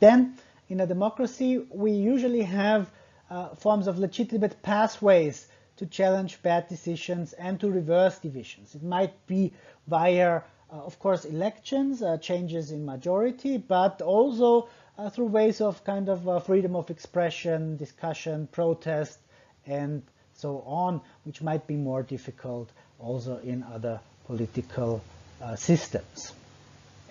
Then, 0.00 0.38
in 0.68 0.80
a 0.80 0.86
democracy, 0.86 1.66
we 1.70 1.90
usually 1.92 2.42
have 2.42 2.90
uh, 3.30 3.48
forms 3.56 3.88
of 3.88 3.98
legitimate 3.98 4.62
pathways 4.62 5.48
to 5.76 5.86
challenge 5.86 6.42
bad 6.42 6.68
decisions 6.68 7.32
and 7.34 7.60
to 7.60 7.70
reverse 7.70 8.18
divisions. 8.18 8.74
It 8.74 8.82
might 8.82 9.26
be 9.26 9.52
via, 9.86 10.36
uh, 10.36 10.40
of 10.70 10.98
course, 10.98 11.24
elections, 11.24 12.02
uh, 12.02 12.18
changes 12.18 12.70
in 12.72 12.84
majority, 12.84 13.58
but 13.58 14.02
also 14.02 14.68
uh, 14.98 15.10
through 15.10 15.26
ways 15.26 15.60
of 15.60 15.84
kind 15.84 16.08
of 16.08 16.28
uh, 16.28 16.40
freedom 16.40 16.74
of 16.76 16.90
expression, 16.90 17.76
discussion, 17.76 18.48
protest, 18.50 19.18
and 19.66 20.02
so 20.34 20.62
on, 20.66 21.00
which 21.24 21.42
might 21.42 21.66
be 21.66 21.76
more 21.76 22.02
difficult 22.02 22.70
also 22.98 23.38
in 23.38 23.62
other 23.62 24.00
political 24.26 25.02
uh, 25.42 25.56
systems. 25.56 26.32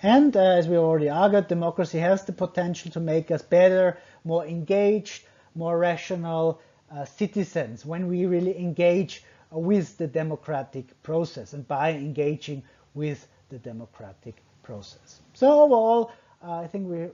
And 0.02 0.36
uh, 0.36 0.40
as 0.40 0.68
we 0.68 0.76
already 0.76 1.08
argued, 1.08 1.48
democracy 1.48 1.98
has 1.98 2.24
the 2.24 2.32
potential 2.32 2.90
to 2.92 3.00
make 3.00 3.30
us 3.30 3.42
better, 3.42 3.98
more 4.24 4.44
engaged, 4.44 5.24
more 5.54 5.78
rational 5.78 6.60
citizens 7.04 7.84
when 7.84 8.08
we 8.08 8.26
really 8.26 8.58
engage 8.58 9.22
with 9.50 9.96
the 9.98 10.06
democratic 10.06 11.02
process 11.02 11.52
and 11.52 11.66
by 11.66 11.90
engaging 11.90 12.62
with 12.94 13.26
the 13.48 13.58
democratic 13.58 14.36
process. 14.62 15.20
So 15.34 15.62
overall, 15.62 16.12
uh, 16.42 16.60
I 16.60 16.66
think 16.66 16.88
we 16.88 17.08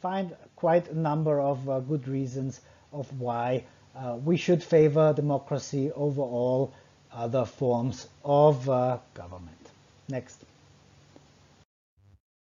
find 0.00 0.36
quite 0.56 0.88
a 0.88 0.98
number 0.98 1.40
of 1.40 1.68
uh, 1.68 1.80
good 1.80 2.06
reasons 2.06 2.60
of 2.92 3.06
why 3.20 3.64
uh, 3.96 4.16
we 4.24 4.36
should 4.36 4.62
favor 4.62 5.12
democracy 5.12 5.90
over 5.92 6.22
all 6.22 6.72
other 7.12 7.44
forms 7.44 8.06
of 8.24 8.68
uh, 8.68 8.98
government. 9.14 9.70
Next. 10.08 10.44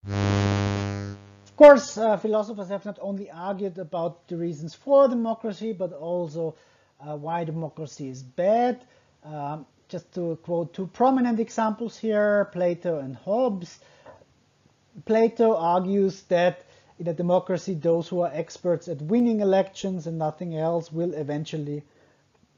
Of 0.08 1.56
course, 1.58 1.98
uh, 1.98 2.17
philosophers 2.17 2.70
have 2.70 2.86
not 2.86 2.98
only 3.02 3.30
argued 3.30 3.78
about 3.78 4.28
the 4.28 4.38
reasons 4.38 4.74
for 4.74 5.08
democracy, 5.08 5.74
but 5.74 5.94
also 5.94 6.56
uh, 7.07 7.15
why 7.15 7.43
democracy 7.43 8.09
is 8.09 8.23
bad. 8.23 8.85
Um, 9.23 9.65
just 9.89 10.13
to 10.13 10.37
quote 10.43 10.73
two 10.73 10.87
prominent 10.87 11.39
examples 11.39 11.97
here, 11.97 12.45
Plato 12.53 12.99
and 12.99 13.15
Hobbes. 13.15 13.79
Plato 15.05 15.57
argues 15.57 16.23
that 16.23 16.63
in 16.97 17.07
a 17.07 17.13
democracy, 17.13 17.73
those 17.73 18.07
who 18.07 18.21
are 18.21 18.31
experts 18.33 18.87
at 18.87 19.01
winning 19.01 19.41
elections 19.41 20.07
and 20.07 20.17
nothing 20.17 20.55
else 20.55 20.91
will 20.91 21.13
eventually 21.13 21.83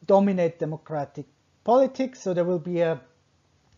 dominate 0.06 0.60
democratic 0.60 1.26
politics. 1.64 2.22
So 2.22 2.34
there 2.34 2.44
will 2.44 2.60
be 2.60 2.82
a 2.82 3.02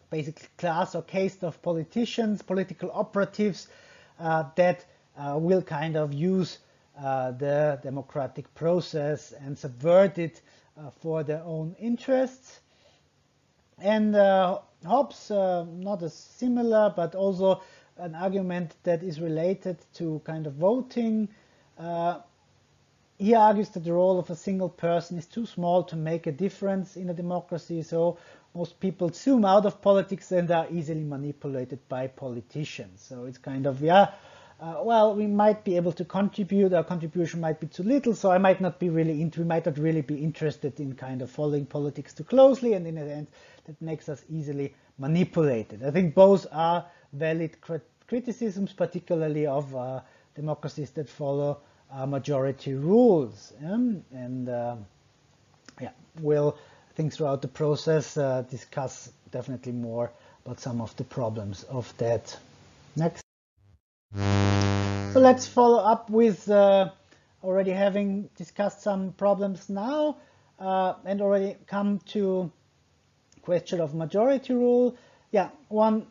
basic 0.10 0.50
class 0.58 0.96
or 0.96 1.04
caste 1.04 1.44
of 1.44 1.62
politicians, 1.62 2.42
political 2.42 2.92
operatives 2.92 3.68
uh, 4.20 4.46
that 4.56 4.86
uh, 5.18 5.38
will 5.40 5.62
kind 5.62 5.96
of 5.96 6.14
use 6.14 6.58
uh, 7.00 7.32
the 7.32 7.80
democratic 7.84 8.54
process 8.56 9.32
and 9.32 9.58
subvert 9.58 10.18
it 10.18 10.42
uh, 10.78 10.90
for 10.90 11.24
their 11.24 11.44
own 11.44 11.76
interests. 11.80 12.60
And 13.80 14.16
uh, 14.16 14.60
Hobbes, 14.86 15.32
uh, 15.32 15.66
not 15.70 16.04
as 16.04 16.14
similar, 16.14 16.94
but 16.96 17.16
also 17.16 17.62
an 17.98 18.16
argument 18.16 18.76
that 18.84 19.04
is 19.04 19.20
related 19.20 19.78
to 19.96 20.22
kind 20.26 20.48
of 20.48 20.54
voting. 20.54 21.30
Uh, 21.78 22.20
he 23.18 23.34
argues 23.34 23.70
that 23.70 23.84
the 23.84 23.94
role 23.94 24.20
of 24.20 24.30
a 24.30 24.36
single 24.36 24.70
person 24.70 25.18
is 25.18 25.26
too 25.26 25.46
small 25.46 25.84
to 25.84 25.96
make 25.96 26.28
a 26.28 26.32
difference 26.32 26.98
in 26.98 27.10
a 27.10 27.14
democracy, 27.14 27.82
so 27.82 28.18
most 28.54 28.80
people 28.80 29.10
zoom 29.10 29.46
out 29.46 29.66
of 29.66 29.82
politics 29.82 30.32
and 30.32 30.50
are 30.52 30.68
easily 30.70 31.04
manipulated 31.04 31.80
by 31.88 32.08
politicians. 32.08 33.02
So 33.02 33.26
it's 33.26 33.38
kind 33.38 33.66
of, 33.66 33.82
yeah, 33.82 34.12
uh, 34.60 34.76
well, 34.84 35.16
we 35.16 35.28
might 35.28 35.64
be 35.64 35.76
able 35.76 35.92
to 35.92 36.06
contribute, 36.06 36.74
our 36.74 36.84
contribution 36.84 37.42
might 37.42 37.60
be 37.60 37.68
too 37.68 37.84
little, 37.84 38.16
so 38.16 38.32
I 38.32 38.38
might 38.38 38.62
not 38.62 38.80
be 38.80 38.90
really, 38.90 39.14
we 39.38 39.44
might 39.44 39.66
not 39.66 39.78
really 39.78 40.02
be 40.02 40.16
interested 40.16 40.80
in 40.80 40.96
kind 40.96 41.22
of 41.22 41.30
following 41.30 41.66
politics 41.66 42.14
too 42.14 42.24
closely, 42.24 42.74
and 42.74 42.88
in 42.88 42.96
the 42.96 43.02
end, 43.02 43.28
that 43.66 43.82
makes 43.82 44.08
us 44.08 44.24
easily 44.30 44.74
manipulated. 44.98 45.84
I 45.84 45.92
think 45.92 46.16
both 46.16 46.48
are 46.52 46.86
valid 47.12 47.58
criticisms, 48.08 48.72
particularly 48.72 49.46
of 49.46 49.76
uh, 49.76 50.02
democracies 50.36 50.92
that 50.92 51.10
follow 51.10 51.60
uh, 51.92 52.06
majority 52.06 52.74
rules. 52.74 53.52
Um, 53.66 54.04
and 54.14 54.48
uh, 54.48 54.76
yeah, 55.82 55.92
we'll, 56.22 56.58
I 56.92 56.94
think 56.96 57.14
throughout 57.14 57.42
the 57.42 57.48
process, 57.50 58.18
uh, 58.18 58.44
discuss 58.50 59.12
definitely 59.32 59.74
more 59.74 60.12
about 60.46 60.60
some 60.60 60.80
of 60.80 60.96
the 60.96 61.04
problems 61.04 61.64
of 61.64 61.92
that. 61.98 62.38
Next. 62.96 63.25
So 64.18 65.20
let's 65.22 65.48
follow 65.48 65.80
up 65.80 66.10
with 66.10 66.50
uh, 66.50 66.90
already 67.44 67.72
having 67.72 68.30
discussed 68.36 68.82
some 68.82 69.14
problems 69.14 69.70
now 69.70 70.18
uh, 70.60 70.94
and 71.06 71.22
already 71.22 71.56
come 71.68 72.00
to 72.08 72.52
question 73.42 73.80
of 73.80 73.94
majority 73.94 74.54
rule. 74.54 74.98
Yeah, 75.32 75.50
one 75.70 76.08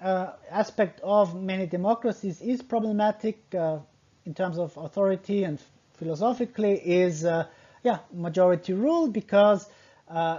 uh, 0.00 0.32
aspect 0.50 1.00
of 1.02 1.40
many 1.40 1.66
democracies 1.66 2.40
is 2.40 2.62
problematic 2.62 3.38
uh, 3.54 3.78
in 4.26 4.34
terms 4.34 4.58
of 4.58 4.76
authority 4.76 5.44
and 5.44 5.60
philosophically 5.94 6.74
is 6.74 7.24
uh, 7.24 7.44
yeah 7.82 7.98
majority 8.12 8.72
rule 8.72 9.08
because 9.08 9.68
uh, 10.08 10.38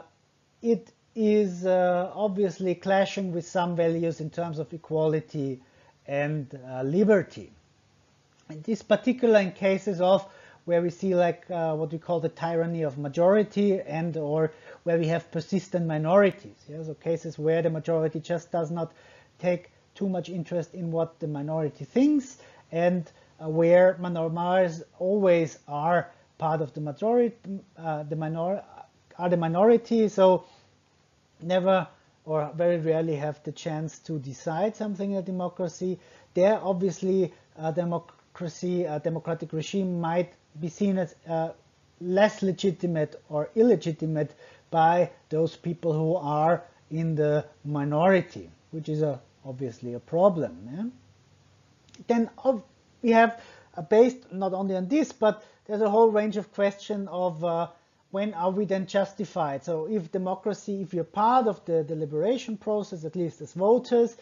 it 0.62 0.92
is 1.16 1.66
obviously 1.66 2.76
clashing 2.76 3.34
with 3.34 3.46
some 3.46 3.76
values 3.76 4.22
in 4.22 4.30
terms 4.30 4.60
of 4.60 4.72
equality 4.74 5.60
and 6.10 6.60
uh, 6.68 6.82
liberty. 6.82 7.52
And 8.50 8.64
this 8.64 8.82
particular 8.82 9.40
in 9.40 9.52
cases 9.52 10.02
of 10.02 10.26
where 10.66 10.82
we 10.82 10.90
see 10.90 11.16
like 11.16 11.46
what 11.50 11.92
we 11.92 12.00
call 12.00 12.20
the 12.20 12.30
tyranny 12.30 12.82
of 12.82 12.98
majority 12.98 13.80
and 13.80 14.18
or 14.18 14.52
where 14.84 14.98
we 14.98 15.08
have 15.08 15.32
persistent 15.32 15.86
minorities. 15.86 16.58
Yeah? 16.68 16.84
So 16.84 16.96
cases 16.96 17.38
where 17.38 17.62
the 17.62 17.70
majority 17.70 18.20
just 18.20 18.52
does 18.52 18.72
not 18.72 18.92
take 19.40 19.72
too 19.96 20.10
much 20.10 20.30
interest 20.30 20.74
in 20.74 20.92
what 20.92 21.20
the 21.20 21.28
minority 21.28 21.86
thinks 21.86 22.38
and 22.72 23.10
uh, 23.42 23.48
where 23.48 23.96
minorities 24.00 24.84
always 24.98 25.60
are 25.68 26.10
part 26.38 26.62
of 26.62 26.74
the 26.74 26.82
majority, 26.82 27.36
uh, 27.78 28.04
the 28.04 28.16
minor 28.16 28.64
are 29.18 29.30
the 29.30 29.38
minority, 29.38 30.08
so 30.08 30.46
never 31.42 31.88
or 32.30 32.52
very 32.54 32.78
rarely 32.78 33.16
have 33.16 33.42
the 33.44 33.52
chance 33.52 33.98
to 33.98 34.20
decide 34.20 34.76
something 34.76 35.12
in 35.12 35.18
a 35.18 35.22
democracy. 35.22 35.98
There, 36.36 36.60
obviously, 36.62 37.34
a 37.58 37.74
democracy, 37.74 38.84
a 38.84 39.00
democratic 39.00 39.52
regime 39.52 40.00
might 40.00 40.34
be 40.60 40.70
seen 40.70 41.00
as 41.00 41.16
uh, 41.28 41.50
less 42.00 42.44
legitimate 42.44 43.20
or 43.30 43.50
illegitimate 43.56 44.36
by 44.70 45.10
those 45.30 45.56
people 45.56 45.92
who 45.92 46.16
are 46.18 46.62
in 46.92 47.16
the 47.16 47.46
minority, 47.66 48.52
which 48.70 48.90
is 48.90 49.02
a 49.02 49.20
obviously 49.44 49.96
a 49.96 50.00
problem. 50.00 50.54
Yeah? 50.72 50.84
Then 52.06 52.30
we 53.02 53.10
have 53.10 53.42
uh, 53.76 53.82
based 53.82 54.32
not 54.32 54.54
only 54.54 54.76
on 54.76 54.88
this, 54.88 55.12
but 55.12 55.44
there's 55.66 55.82
a 55.82 55.90
whole 55.90 56.12
range 56.12 56.38
of 56.38 56.54
question 56.54 57.08
of 57.08 57.44
uh, 57.44 57.70
when 58.12 58.34
are 58.34 58.50
we 58.50 58.66
then 58.66 58.88
justified? 58.88 59.64
So 59.64 59.88
if 59.90 60.12
democracy, 60.12 60.82
if 60.82 60.94
you're 60.94 61.04
part 61.04 61.48
of 61.48 61.64
the 61.66 61.84
deliberation 61.84 62.58
process, 62.58 63.06
at 63.06 63.16
least 63.16 63.42
as 63.42 63.54
voters, 63.54 64.16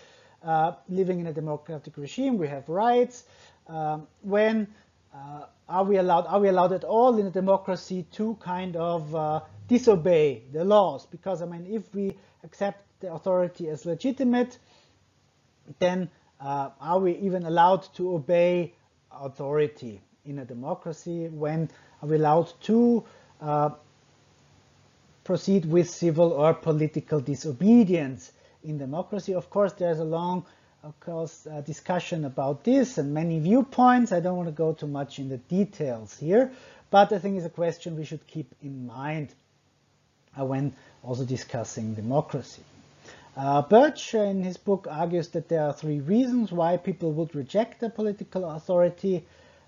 uh, 0.44 0.74
living 0.90 1.20
in 1.20 1.28
a 1.28 1.34
democratic 1.34 1.98
regime, 1.98 2.38
we 2.38 2.48
have 2.48 2.68
rights. 2.70 3.24
Um, 3.68 4.08
when 4.22 4.68
uh, 5.14 5.46
are 5.68 5.84
we 5.84 5.98
allowed? 5.98 6.28
Are 6.28 6.40
we 6.40 6.48
allowed 6.48 6.74
at 6.74 6.84
all 6.84 7.18
in 7.18 7.26
a 7.26 7.32
democracy 7.32 8.06
to 8.14 8.36
kind 8.36 8.76
of 8.76 9.16
uh, 9.16 9.42
disobey 9.68 10.44
the 10.52 10.64
laws? 10.64 11.06
Because 11.06 11.42
I 11.42 11.46
mean, 11.46 11.66
if 11.70 11.94
we 11.94 12.16
accept 12.44 12.84
the 13.00 13.14
authority 13.14 13.70
as 13.70 13.86
legitimate, 13.86 14.58
then 15.80 16.10
uh, 16.40 16.70
are 16.80 17.00
we 17.00 17.16
even 17.18 17.46
allowed 17.46 17.88
to 17.96 18.16
obey 18.16 18.74
authority 19.12 20.02
in 20.26 20.40
a 20.40 20.46
democracy? 20.46 21.28
When 21.28 21.70
are 22.02 22.08
we 22.08 22.18
allowed 22.18 22.52
to 22.64 23.06
uh, 23.42 23.70
proceed 25.24 25.66
with 25.66 25.90
civil 25.90 26.32
or 26.32 26.54
political 26.54 27.20
disobedience 27.20 28.32
in 28.64 28.78
democracy? 28.78 29.34
Of 29.34 29.50
course, 29.50 29.74
there's 29.74 30.00
a 30.00 30.06
long 30.06 30.46
of 30.84 31.00
course, 31.02 31.46
uh, 31.48 31.62
discussion 31.62 32.24
about 32.24 32.64
this 32.64 32.98
and 32.98 33.14
many 33.14 33.40
viewpoints. 33.40 34.12
I 34.12 34.20
don't 34.20 34.38
want 34.38 34.48
to 34.48 34.54
go 34.54 34.74
too 34.74 34.88
much 34.88 35.20
in 35.20 35.28
the 35.28 35.38
details 35.38 36.18
here, 36.18 36.52
but 36.90 37.12
I 37.12 37.20
think 37.20 37.36
it's 37.38 37.46
a 37.46 37.50
question 37.50 37.98
we 37.98 38.06
should 38.06 38.26
keep 38.26 38.54
in 38.62 38.88
mind 38.88 39.34
uh, 40.40 40.46
when 40.46 40.74
also 41.04 41.26
discussing 41.26 41.94
democracy. 41.94 42.62
Uh, 43.36 43.62
Birch, 43.62 44.14
in 44.16 44.44
his 44.44 44.58
book, 44.58 44.88
argues 44.90 45.28
that 45.30 45.50
there 45.50 45.64
are 45.64 45.74
three 45.74 46.00
reasons 46.00 46.52
why 46.52 46.78
people 46.78 47.12
would 47.12 47.36
reject 47.36 47.84
a 47.84 47.90
political 47.90 48.50
authority 48.50 49.26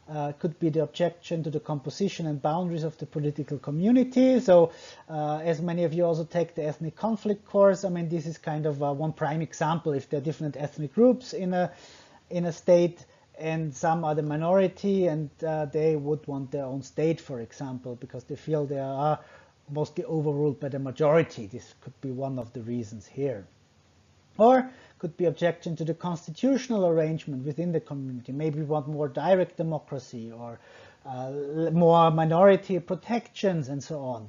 uh, 0.10 0.32
could 0.40 0.60
be 0.60 0.70
the 0.70 0.82
objection 0.82 1.44
to 1.44 1.50
the 1.50 1.60
composition 1.60 2.26
and 2.26 2.42
boundaries 2.42 2.84
of 2.84 2.98
the 2.98 3.06
political 3.06 3.58
community. 3.58 4.40
So, 4.40 4.72
uh, 5.10 5.38
as 5.38 5.62
many 5.62 5.84
of 5.84 5.94
you 5.94 6.06
also 6.06 6.24
take 6.24 6.56
the 6.56 6.66
ethnic 6.66 6.96
conflict 6.96 7.46
course, 7.46 7.84
I 7.84 7.90
mean, 7.90 8.10
this 8.10 8.26
is 8.26 8.38
kind 8.38 8.66
of 8.66 8.82
uh, 8.82 8.94
one 8.94 9.14
prime 9.14 9.42
example. 9.42 9.94
If 9.94 10.10
there 10.10 10.20
are 10.20 10.24
different 10.24 10.58
ethnic 10.58 10.94
groups 10.96 11.34
in 11.34 11.54
a 11.54 11.72
in 12.30 12.46
a 12.46 12.52
state, 12.52 13.06
and 13.40 13.74
some 13.74 14.04
are 14.04 14.16
the 14.16 14.24
minority, 14.24 15.08
and 15.08 15.30
uh, 15.44 15.66
they 15.66 15.96
would 15.96 16.28
want 16.28 16.52
their 16.52 16.66
own 16.66 16.82
state, 16.82 17.22
for 17.22 17.40
example, 17.40 17.96
because 17.96 18.24
they 18.26 18.36
feel 18.36 18.66
they 18.66 18.80
are 18.80 19.20
mostly 19.72 20.04
overruled 20.04 20.60
by 20.60 20.70
the 20.70 20.80
majority. 20.80 21.48
This 21.48 21.74
could 21.82 22.00
be 22.02 22.12
one 22.12 22.40
of 22.40 22.52
the 22.54 22.62
reasons 22.62 23.08
here. 23.08 23.46
Or 24.38 24.70
could 25.00 25.16
be 25.18 25.26
objection 25.26 25.76
to 25.78 25.86
the 25.86 25.94
constitutional 25.94 26.86
arrangement 26.86 27.46
within 27.46 27.72
the 27.72 27.80
community. 27.80 28.32
Maybe 28.32 28.60
we 28.60 28.66
want 28.66 28.88
more 28.88 29.08
direct 29.08 29.58
democracy 29.58 30.32
or 30.32 30.60
uh, 31.06 31.32
more 31.72 32.12
minority 32.12 32.80
protections 32.80 33.70
and 33.70 33.82
so 33.84 34.00
on. 34.00 34.28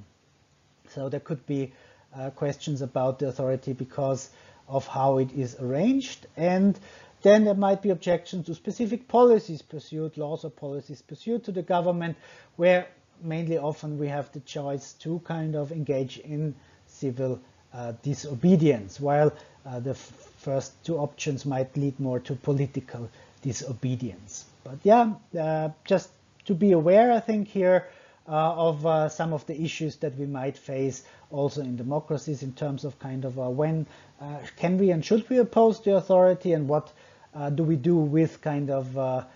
So 0.88 1.08
there 1.08 1.20
could 1.20 1.44
be 1.46 1.72
uh, 2.16 2.30
questions 2.30 2.82
about 2.82 3.18
the 3.18 3.28
authority 3.28 3.72
because 3.72 4.30
of 4.68 4.86
how 4.86 5.18
it 5.18 5.32
is 5.32 5.56
arranged. 5.60 6.26
And 6.36 6.78
then 7.22 7.44
there 7.44 7.54
might 7.54 7.82
be 7.82 7.90
objections 7.90 8.46
to 8.46 8.54
specific 8.54 9.08
policies 9.08 9.62
pursued, 9.62 10.16
laws 10.16 10.44
or 10.44 10.50
policies 10.50 11.02
pursued 11.02 11.44
to 11.44 11.52
the 11.52 11.62
government, 11.62 12.16
where 12.56 12.86
mainly 13.22 13.58
often 13.58 13.98
we 13.98 14.08
have 14.08 14.32
the 14.32 14.40
choice 14.40 14.94
to 14.94 15.18
kind 15.20 15.54
of 15.54 15.72
engage 15.72 16.18
in 16.18 16.54
civil 16.86 17.40
uh, 17.72 17.92
disobedience, 18.02 18.98
while 18.98 19.32
uh, 19.66 19.80
the 19.80 19.94
first 20.40 20.72
two 20.84 20.96
options 20.98 21.44
might 21.44 21.76
lead 21.76 21.98
more 22.00 22.18
to 22.20 22.34
political 22.34 23.08
disobedience. 23.42 24.46
But 24.64 24.78
yeah, 24.82 25.12
uh, 25.38 25.70
just 25.84 26.10
to 26.46 26.54
be 26.54 26.72
aware, 26.72 27.12
I 27.12 27.20
think 27.20 27.48
here 27.48 27.88
uh, 28.28 28.54
of 28.54 28.86
uh, 28.86 29.08
some 29.08 29.32
of 29.32 29.44
the 29.46 29.60
issues 29.60 29.96
that 29.96 30.16
we 30.16 30.26
might 30.26 30.56
face 30.56 31.02
also 31.30 31.62
in 31.62 31.76
democracies 31.76 32.42
in 32.42 32.52
terms 32.52 32.84
of 32.84 32.98
kind 32.98 33.24
of 33.24 33.38
uh, 33.38 33.48
when 33.48 33.86
uh, 34.20 34.38
can 34.56 34.78
we 34.78 34.90
and 34.90 35.04
should 35.04 35.28
we 35.28 35.38
oppose 35.38 35.80
the 35.82 35.96
authority 35.96 36.52
and 36.52 36.68
what 36.68 36.92
uh, 37.34 37.50
do 37.50 37.64
we 37.64 37.76
do 37.76 37.96
with 37.96 38.40
kind 38.40 38.70
of 38.70 39.26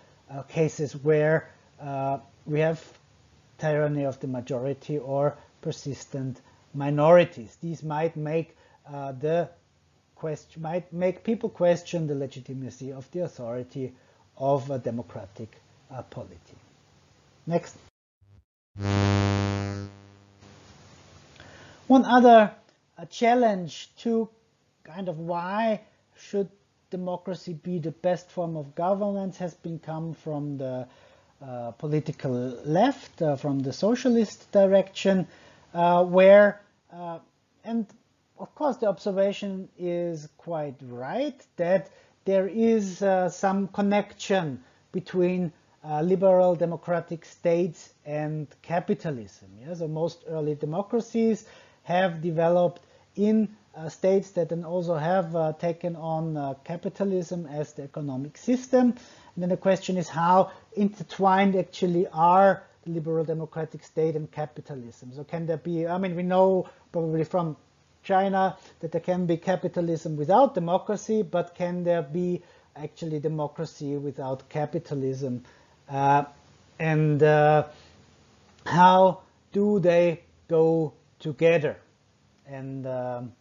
cases 0.48 0.94
where 0.96 1.48
we 2.46 2.60
have 2.60 2.82
tyranny 3.58 4.04
of 4.04 4.18
the 4.20 4.26
majority 4.26 4.98
or 4.98 5.36
persistent 5.60 6.40
minorities. 6.74 7.56
These 7.62 7.82
might 7.82 8.16
make 8.16 8.56
the 8.90 9.48
question, 10.24 10.62
might 10.62 10.90
make 10.90 11.22
people 11.22 11.50
question 11.50 12.06
the 12.06 12.14
legitimacy 12.14 12.90
of 12.90 13.04
the 13.10 13.20
authority 13.20 13.92
of 14.38 14.70
a 14.70 14.78
democratic 14.78 15.50
uh, 15.90 16.00
polity. 16.00 16.56
Next. 17.46 17.76
One 21.88 22.06
other 22.06 22.50
uh, 22.96 23.04
challenge 23.10 23.90
to 23.98 24.30
kind 24.84 25.10
of 25.10 25.18
why 25.18 25.82
should 26.16 26.48
democracy 26.88 27.52
be 27.52 27.78
the 27.78 27.90
best 27.90 28.30
form 28.30 28.56
of 28.56 28.74
governance 28.74 29.36
has 29.36 29.52
been 29.52 29.78
come 29.78 30.14
from 30.14 30.56
the 30.56 30.86
uh, 31.42 31.72
political 31.72 32.32
left, 32.64 33.20
uh, 33.20 33.36
from 33.36 33.58
the 33.58 33.74
socialist 33.74 34.50
direction, 34.52 35.26
uh, 35.74 36.02
where, 36.02 36.62
uh, 36.90 37.18
and 37.62 37.86
of 38.38 38.54
course, 38.54 38.76
the 38.78 38.86
observation 38.86 39.68
is 39.78 40.28
quite 40.38 40.74
right 40.82 41.40
that 41.56 41.90
there 42.24 42.48
is 42.48 43.02
uh, 43.02 43.28
some 43.28 43.68
connection 43.68 44.62
between 44.92 45.52
uh, 45.84 46.00
liberal 46.00 46.54
democratic 46.56 47.24
states 47.24 47.92
and 48.04 48.46
capitalism. 48.62 49.48
Yeah? 49.60 49.74
So 49.74 49.88
most 49.88 50.24
early 50.28 50.54
democracies 50.54 51.46
have 51.82 52.22
developed 52.22 52.82
in 53.16 53.56
uh, 53.76 53.88
states 53.88 54.30
that 54.30 54.48
then 54.48 54.64
also 54.64 54.94
have 54.96 55.36
uh, 55.36 55.52
taken 55.52 55.94
on 55.96 56.36
uh, 56.36 56.54
capitalism 56.64 57.46
as 57.46 57.72
the 57.74 57.82
economic 57.82 58.36
system. 58.36 58.94
And 59.34 59.42
then 59.42 59.48
the 59.48 59.56
question 59.56 59.96
is 59.96 60.08
how 60.08 60.52
intertwined 60.76 61.56
actually 61.56 62.06
are 62.08 62.62
liberal 62.86 63.24
democratic 63.24 63.82
state 63.84 64.16
and 64.16 64.30
capitalism. 64.30 65.12
So 65.14 65.24
can 65.24 65.46
there 65.46 65.56
be, 65.56 65.86
I 65.86 65.98
mean, 65.98 66.16
we 66.16 66.22
know 66.22 66.68
probably 66.92 67.24
from 67.24 67.56
China 68.04 68.56
that 68.80 68.92
there 68.92 69.00
can 69.00 69.26
be 69.26 69.36
capitalism 69.36 70.16
without 70.16 70.54
democracy, 70.54 71.22
but 71.22 71.54
can 71.54 71.82
there 71.84 72.02
be 72.02 72.42
actually 72.76 73.18
democracy 73.18 73.96
without 73.96 74.48
capitalism? 74.48 75.42
Uh, 75.88 76.24
and 76.78 77.22
uh, 77.22 77.64
how 78.66 79.20
do 79.52 79.80
they 79.80 80.20
go 80.48 80.92
together? 81.18 81.76
And 82.46 82.86
um, 82.86 83.32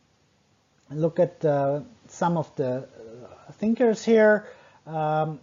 look 0.89 1.19
at 1.19 1.43
uh, 1.43 1.82
some 2.08 2.38
of 2.38 2.56
the 2.56 2.78
uh, 2.78 3.52
thinkers 3.54 4.04
here. 4.04 4.47
Um, 4.86 5.39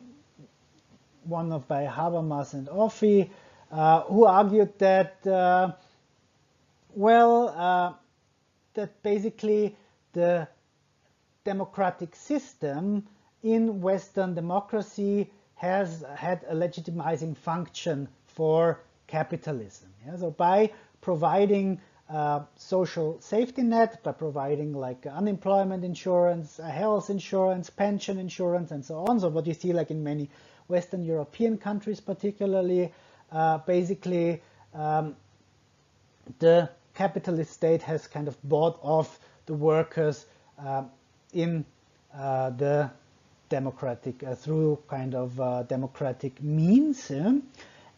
one 1.25 1.53
of 1.53 1.69
by 1.69 1.85
Habermas 1.85 2.55
and 2.55 2.69
Offe, 2.69 3.29
uh, 3.71 4.01
who 4.03 4.25
argued 4.25 4.79
that, 4.79 5.27
uh, 5.27 5.73
well, 6.95 7.99
that 8.75 9.03
basically 9.03 9.77
the 10.13 10.47
democratic 11.45 12.15
system 12.15 13.07
in 13.43 13.81
Western 13.81 14.35
democracy 14.35 15.31
has 15.55 16.05
had 16.17 16.45
a 16.49 16.55
legitimizing 16.55 17.37
function 17.37 18.09
for 18.27 18.81
capitalism. 19.07 19.89
Yeah? 20.07 20.17
So 20.17 20.31
by 20.31 20.71
providing 21.01 21.81
uh, 22.09 22.41
social 22.57 23.21
safety 23.21 23.63
net, 23.63 24.03
by 24.03 24.13
providing 24.13 24.73
like 24.73 25.07
unemployment 25.07 25.85
insurance, 25.85 26.57
health 26.57 27.09
insurance, 27.09 27.71
pension 27.71 28.19
insurance, 28.19 28.71
and 28.73 28.85
so 28.85 29.05
on. 29.07 29.21
So 29.21 29.29
what 29.29 29.47
you 29.47 29.55
see 29.55 29.73
like 29.73 29.91
in 29.91 30.03
many 30.03 30.29
Western 30.69 31.05
European 31.05 31.57
countries 31.57 32.01
particularly, 32.01 32.93
uh, 33.31 33.59
basically 33.59 34.43
um, 34.75 35.15
the 36.39 36.69
capitalist 37.01 37.53
state 37.53 37.81
has 37.81 38.07
kind 38.07 38.29
of 38.29 38.37
bought 38.45 38.79
off 38.83 39.19
the 39.47 39.55
workers 39.55 40.27
uh, 40.63 40.83
in 41.33 41.65
uh, 42.15 42.51
the 42.51 42.91
democratic 43.49 44.23
uh, 44.23 44.35
through 44.35 44.79
kind 44.87 45.15
of 45.15 45.41
uh, 45.41 45.63
democratic 45.63 46.43
means. 46.43 47.11
Yeah? 47.11 47.39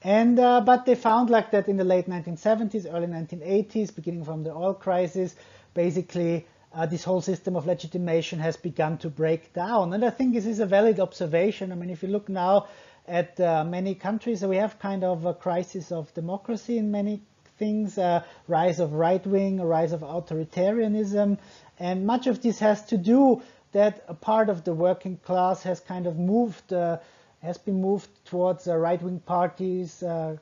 And 0.03 0.39
uh, 0.39 0.61
but 0.61 0.87
they 0.87 0.95
found 0.95 1.31
like 1.31 1.51
that 1.51 1.67
in 1.69 1.77
the 1.79 1.85
late 1.85 2.09
1970s, 2.09 2.87
early 2.95 3.09
1980s, 3.09 3.93
beginning 3.93 4.25
from 4.25 4.45
the 4.45 4.53
oil 4.53 4.75
crisis, 4.75 5.35
basically 5.75 6.47
uh, 6.73 6.87
this 6.87 7.03
whole 7.03 7.23
system 7.23 7.57
of 7.57 7.67
legitimation 7.67 8.39
has 8.39 8.57
begun 8.57 8.99
to 8.99 9.09
break 9.11 9.53
down. 9.53 9.93
And 9.95 10.05
I 10.05 10.11
think 10.11 10.33
this 10.33 10.47
is 10.47 10.61
a 10.61 10.67
valid 10.67 11.01
observation. 11.01 11.73
I 11.73 11.75
mean, 11.75 11.91
if 11.91 12.05
you 12.05 12.09
look 12.09 12.29
now 12.29 12.69
at 13.09 13.37
many 13.67 13.97
countries, 13.97 14.45
we 14.45 14.59
have 14.59 14.79
kind 14.79 15.03
of 15.03 15.27
a 15.27 15.35
crisis 15.35 15.91
of 15.91 16.15
democracy 16.15 16.79
in 16.79 16.93
many 16.93 17.21
things, 17.63 17.97
uh, 17.97 18.23
rise 18.49 18.81
of 18.81 18.93
right 18.93 19.25
wing, 19.25 19.61
rise 19.61 19.93
of 19.93 20.01
authoritarianism, 20.01 21.39
and 21.79 22.07
much 22.07 22.27
of 22.27 22.43
this 22.43 22.59
has 22.59 22.85
to 22.87 22.97
do 22.99 23.41
that 23.73 24.05
a 24.09 24.15
part 24.15 24.49
of 24.49 24.65
the 24.65 24.75
working 24.75 25.17
class 25.17 25.63
has 25.63 25.79
kind 25.81 26.07
of 26.07 26.19
moved, 26.19 26.73
uh, 26.73 26.99
has 27.41 27.59
been 27.59 27.81
moved 27.81 28.09
towards 28.25 28.67
uh, 28.67 28.77
right 28.77 29.01
wing 29.03 29.21
parties, 29.21 30.03
uh, 30.03 30.37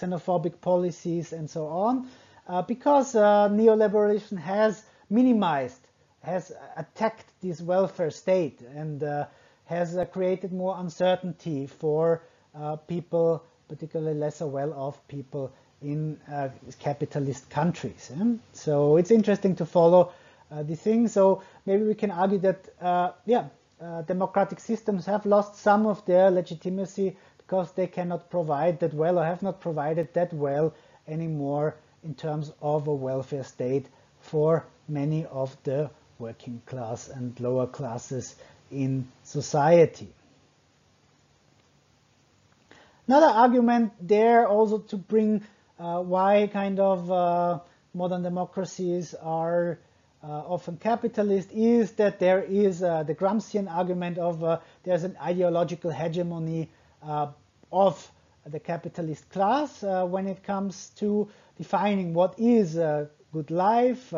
xenophobic 0.00 0.54
policies, 0.60 1.32
and 1.32 1.50
so 1.50 1.66
on. 1.66 2.08
uh, 2.48 2.62
because 2.62 3.14
uh, 3.14 3.48
neoliberalism 3.50 4.38
has 4.38 4.82
minimized, 5.10 5.80
has 6.22 6.52
attacked 6.76 7.26
this 7.42 7.60
welfare 7.60 8.10
state 8.10 8.60
and 8.60 9.02
has 9.66 9.96
created 10.12 10.52
more 10.52 10.76
uncertainty 10.78 11.66
for 11.66 12.22
people, 12.88 13.44
particularly 13.68 14.18
lesser 14.18 14.46
well-off 14.46 14.96
people 15.08 15.52
in 15.82 16.18
uh, 16.32 16.48
capitalist 16.78 17.48
countries. 17.50 18.10
Eh? 18.18 18.34
So 18.52 18.96
it's 18.96 19.10
interesting 19.10 19.56
to 19.56 19.66
follow 19.66 20.12
the 20.50 20.76
thing. 20.76 21.08
So 21.08 21.42
maybe 21.66 21.82
we 21.82 21.94
can 21.94 22.10
argue 22.10 22.38
that, 22.38 22.68
yeah, 23.26 23.48
democratic 24.06 24.60
systems 24.60 25.04
have 25.06 25.26
lost 25.26 25.56
some 25.56 25.86
of 25.86 26.04
their 26.06 26.30
legitimacy 26.30 27.16
because 27.38 27.72
they 27.72 27.86
cannot 27.86 28.30
provide 28.30 28.80
that 28.80 28.94
well 28.94 29.18
or 29.18 29.24
have 29.24 29.42
not 29.42 29.60
provided 29.60 30.12
that 30.14 30.32
well 30.32 30.72
anymore 31.08 31.76
in 32.04 32.14
terms 32.14 32.52
of 32.60 32.86
a 32.86 32.94
welfare 32.94 33.44
state 33.44 33.86
for 34.20 34.64
many 34.88 35.26
of 35.26 35.56
the 35.64 35.90
working 36.18 36.60
class 36.66 37.08
and 37.08 37.38
lower 37.40 37.66
classes 37.66 38.36
in 38.70 39.06
society. 39.22 40.08
Another 43.06 43.26
argument 43.26 43.92
there 44.00 44.48
also 44.48 44.78
to 44.78 44.96
bring 44.96 45.36
uh, 45.36 45.44
why 45.78 46.48
kind 46.52 46.80
of 46.80 47.10
uh, 47.10 47.60
modern 47.94 48.22
democracies 48.22 49.14
are 49.14 49.78
uh, 50.22 50.28
often 50.28 50.76
capitalist 50.76 51.50
is 51.52 51.92
that 51.92 52.18
there 52.18 52.42
is 52.42 52.82
uh, 52.82 53.02
the 53.02 53.14
Gramscian 53.14 53.70
argument 53.70 54.18
of 54.18 54.42
uh, 54.42 54.58
there's 54.82 55.04
an 55.04 55.16
ideological 55.22 55.90
hegemony 55.90 56.68
uh, 57.02 57.28
of 57.70 58.10
the 58.46 58.58
capitalist 58.60 59.28
class 59.30 59.82
when 59.82 60.26
it 60.28 60.42
comes 60.44 60.90
to 60.96 61.28
defining 61.58 62.14
what 62.14 62.34
is 62.38 62.76
a 62.76 63.10
good 63.32 63.50
life, 63.50 64.12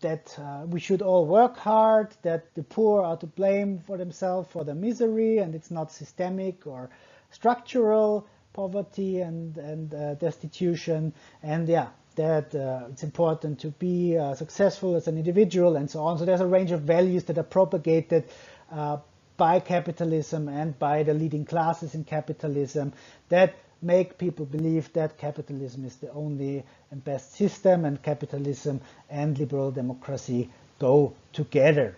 that 0.00 0.38
uh, 0.38 0.64
we 0.66 0.78
should 0.78 1.02
all 1.02 1.26
work 1.26 1.56
hard, 1.56 2.14
that 2.22 2.54
the 2.54 2.62
poor 2.62 3.02
are 3.02 3.16
to 3.16 3.26
blame 3.26 3.78
for 3.78 3.96
themselves 3.96 4.48
for 4.50 4.64
the 4.64 4.74
misery, 4.74 5.38
and 5.38 5.54
it's 5.54 5.70
not 5.70 5.90
systemic 5.90 6.66
or 6.66 6.90
structural 7.30 8.26
poverty 8.52 9.20
and, 9.20 9.56
and 9.56 9.94
uh, 9.94 10.14
destitution, 10.14 11.12
and 11.42 11.68
yeah, 11.68 11.88
that 12.16 12.54
uh, 12.54 12.86
it's 12.90 13.02
important 13.02 13.60
to 13.60 13.68
be 13.68 14.16
uh, 14.16 14.34
successful 14.34 14.96
as 14.96 15.08
an 15.08 15.16
individual 15.16 15.76
and 15.76 15.90
so 15.90 16.04
on. 16.04 16.18
So 16.18 16.24
there's 16.24 16.40
a 16.40 16.46
range 16.46 16.70
of 16.70 16.82
values 16.82 17.24
that 17.24 17.38
are 17.38 17.42
propagated 17.42 18.24
uh, 18.70 18.98
by 19.36 19.60
capitalism 19.60 20.48
and 20.48 20.78
by 20.78 21.02
the 21.02 21.14
leading 21.14 21.44
classes 21.44 21.94
in 21.94 22.04
capitalism 22.04 22.92
that 23.28 23.54
make 23.80 24.16
people 24.16 24.46
believe 24.46 24.92
that 24.92 25.18
capitalism 25.18 25.84
is 25.84 25.96
the 25.96 26.12
only 26.12 26.62
and 26.90 27.02
best 27.02 27.34
system 27.34 27.84
and 27.84 28.02
capitalism 28.02 28.80
and 29.10 29.38
liberal 29.38 29.70
democracy 29.70 30.50
go 30.78 31.14
together. 31.32 31.96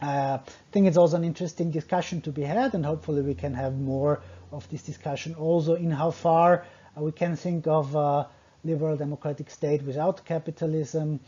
Uh, 0.00 0.38
I 0.40 0.50
think 0.72 0.86
it's 0.86 0.96
also 0.96 1.16
an 1.16 1.24
interesting 1.24 1.70
discussion 1.70 2.20
to 2.22 2.32
be 2.32 2.42
had 2.42 2.74
and 2.74 2.84
hopefully 2.84 3.22
we 3.22 3.34
can 3.34 3.54
have 3.54 3.74
more 3.78 4.20
of 4.54 4.68
this 4.70 4.82
discussion 4.82 5.34
also 5.34 5.74
in 5.74 5.90
how 5.90 6.10
far 6.10 6.64
uh, 6.96 7.02
we 7.02 7.12
can 7.12 7.36
think 7.36 7.66
of 7.66 7.94
a 7.94 8.28
liberal 8.64 8.96
democratic 8.96 9.50
state 9.50 9.82
without 9.82 10.24
capitalism 10.24 11.20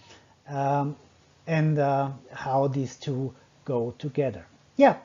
um, 0.49 0.97
and 1.47 1.79
uh, 1.79 2.11
how 2.33 2.67
these 2.69 2.97
two 2.97 3.35
go 3.65 3.95
together. 3.99 4.47
Yeah, 4.77 4.97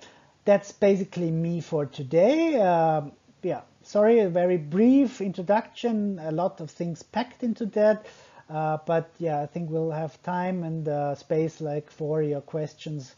that's 0.45 0.71
basically 0.71 1.31
me 1.31 1.61
for 1.61 1.85
today. 1.85 2.59
Um, 2.59 3.11
yeah, 3.41 3.61
sorry, 3.83 4.19
a 4.19 4.29
very 4.29 4.57
brief 4.57 5.21
introduction, 5.21 6.19
a 6.19 6.31
lot 6.31 6.61
of 6.61 6.71
things 6.71 7.03
packed 7.03 7.43
into 7.43 7.65
that. 7.67 8.05
Uh, 8.49 8.77
but 8.85 9.09
yeah, 9.17 9.41
I 9.41 9.45
think 9.45 9.69
we'll 9.69 9.91
have 9.91 10.21
time 10.23 10.63
and 10.63 10.87
uh, 10.87 11.15
space 11.15 11.61
like 11.61 11.89
for 11.89 12.21
your 12.21 12.41
questions 12.41 13.15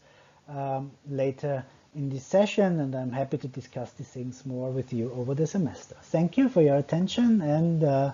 um, 0.48 0.92
later 1.08 1.64
in 1.94 2.10
this 2.10 2.24
session, 2.26 2.80
and 2.80 2.94
I'm 2.94 3.12
happy 3.12 3.38
to 3.38 3.48
discuss 3.48 3.92
these 3.92 4.08
things 4.08 4.44
more 4.44 4.70
with 4.70 4.92
you 4.92 5.12
over 5.12 5.34
the 5.34 5.46
semester. 5.46 5.96
Thank 6.02 6.36
you 6.36 6.48
for 6.48 6.60
your 6.60 6.76
attention, 6.76 7.40
and 7.40 7.84
uh, 7.84 8.12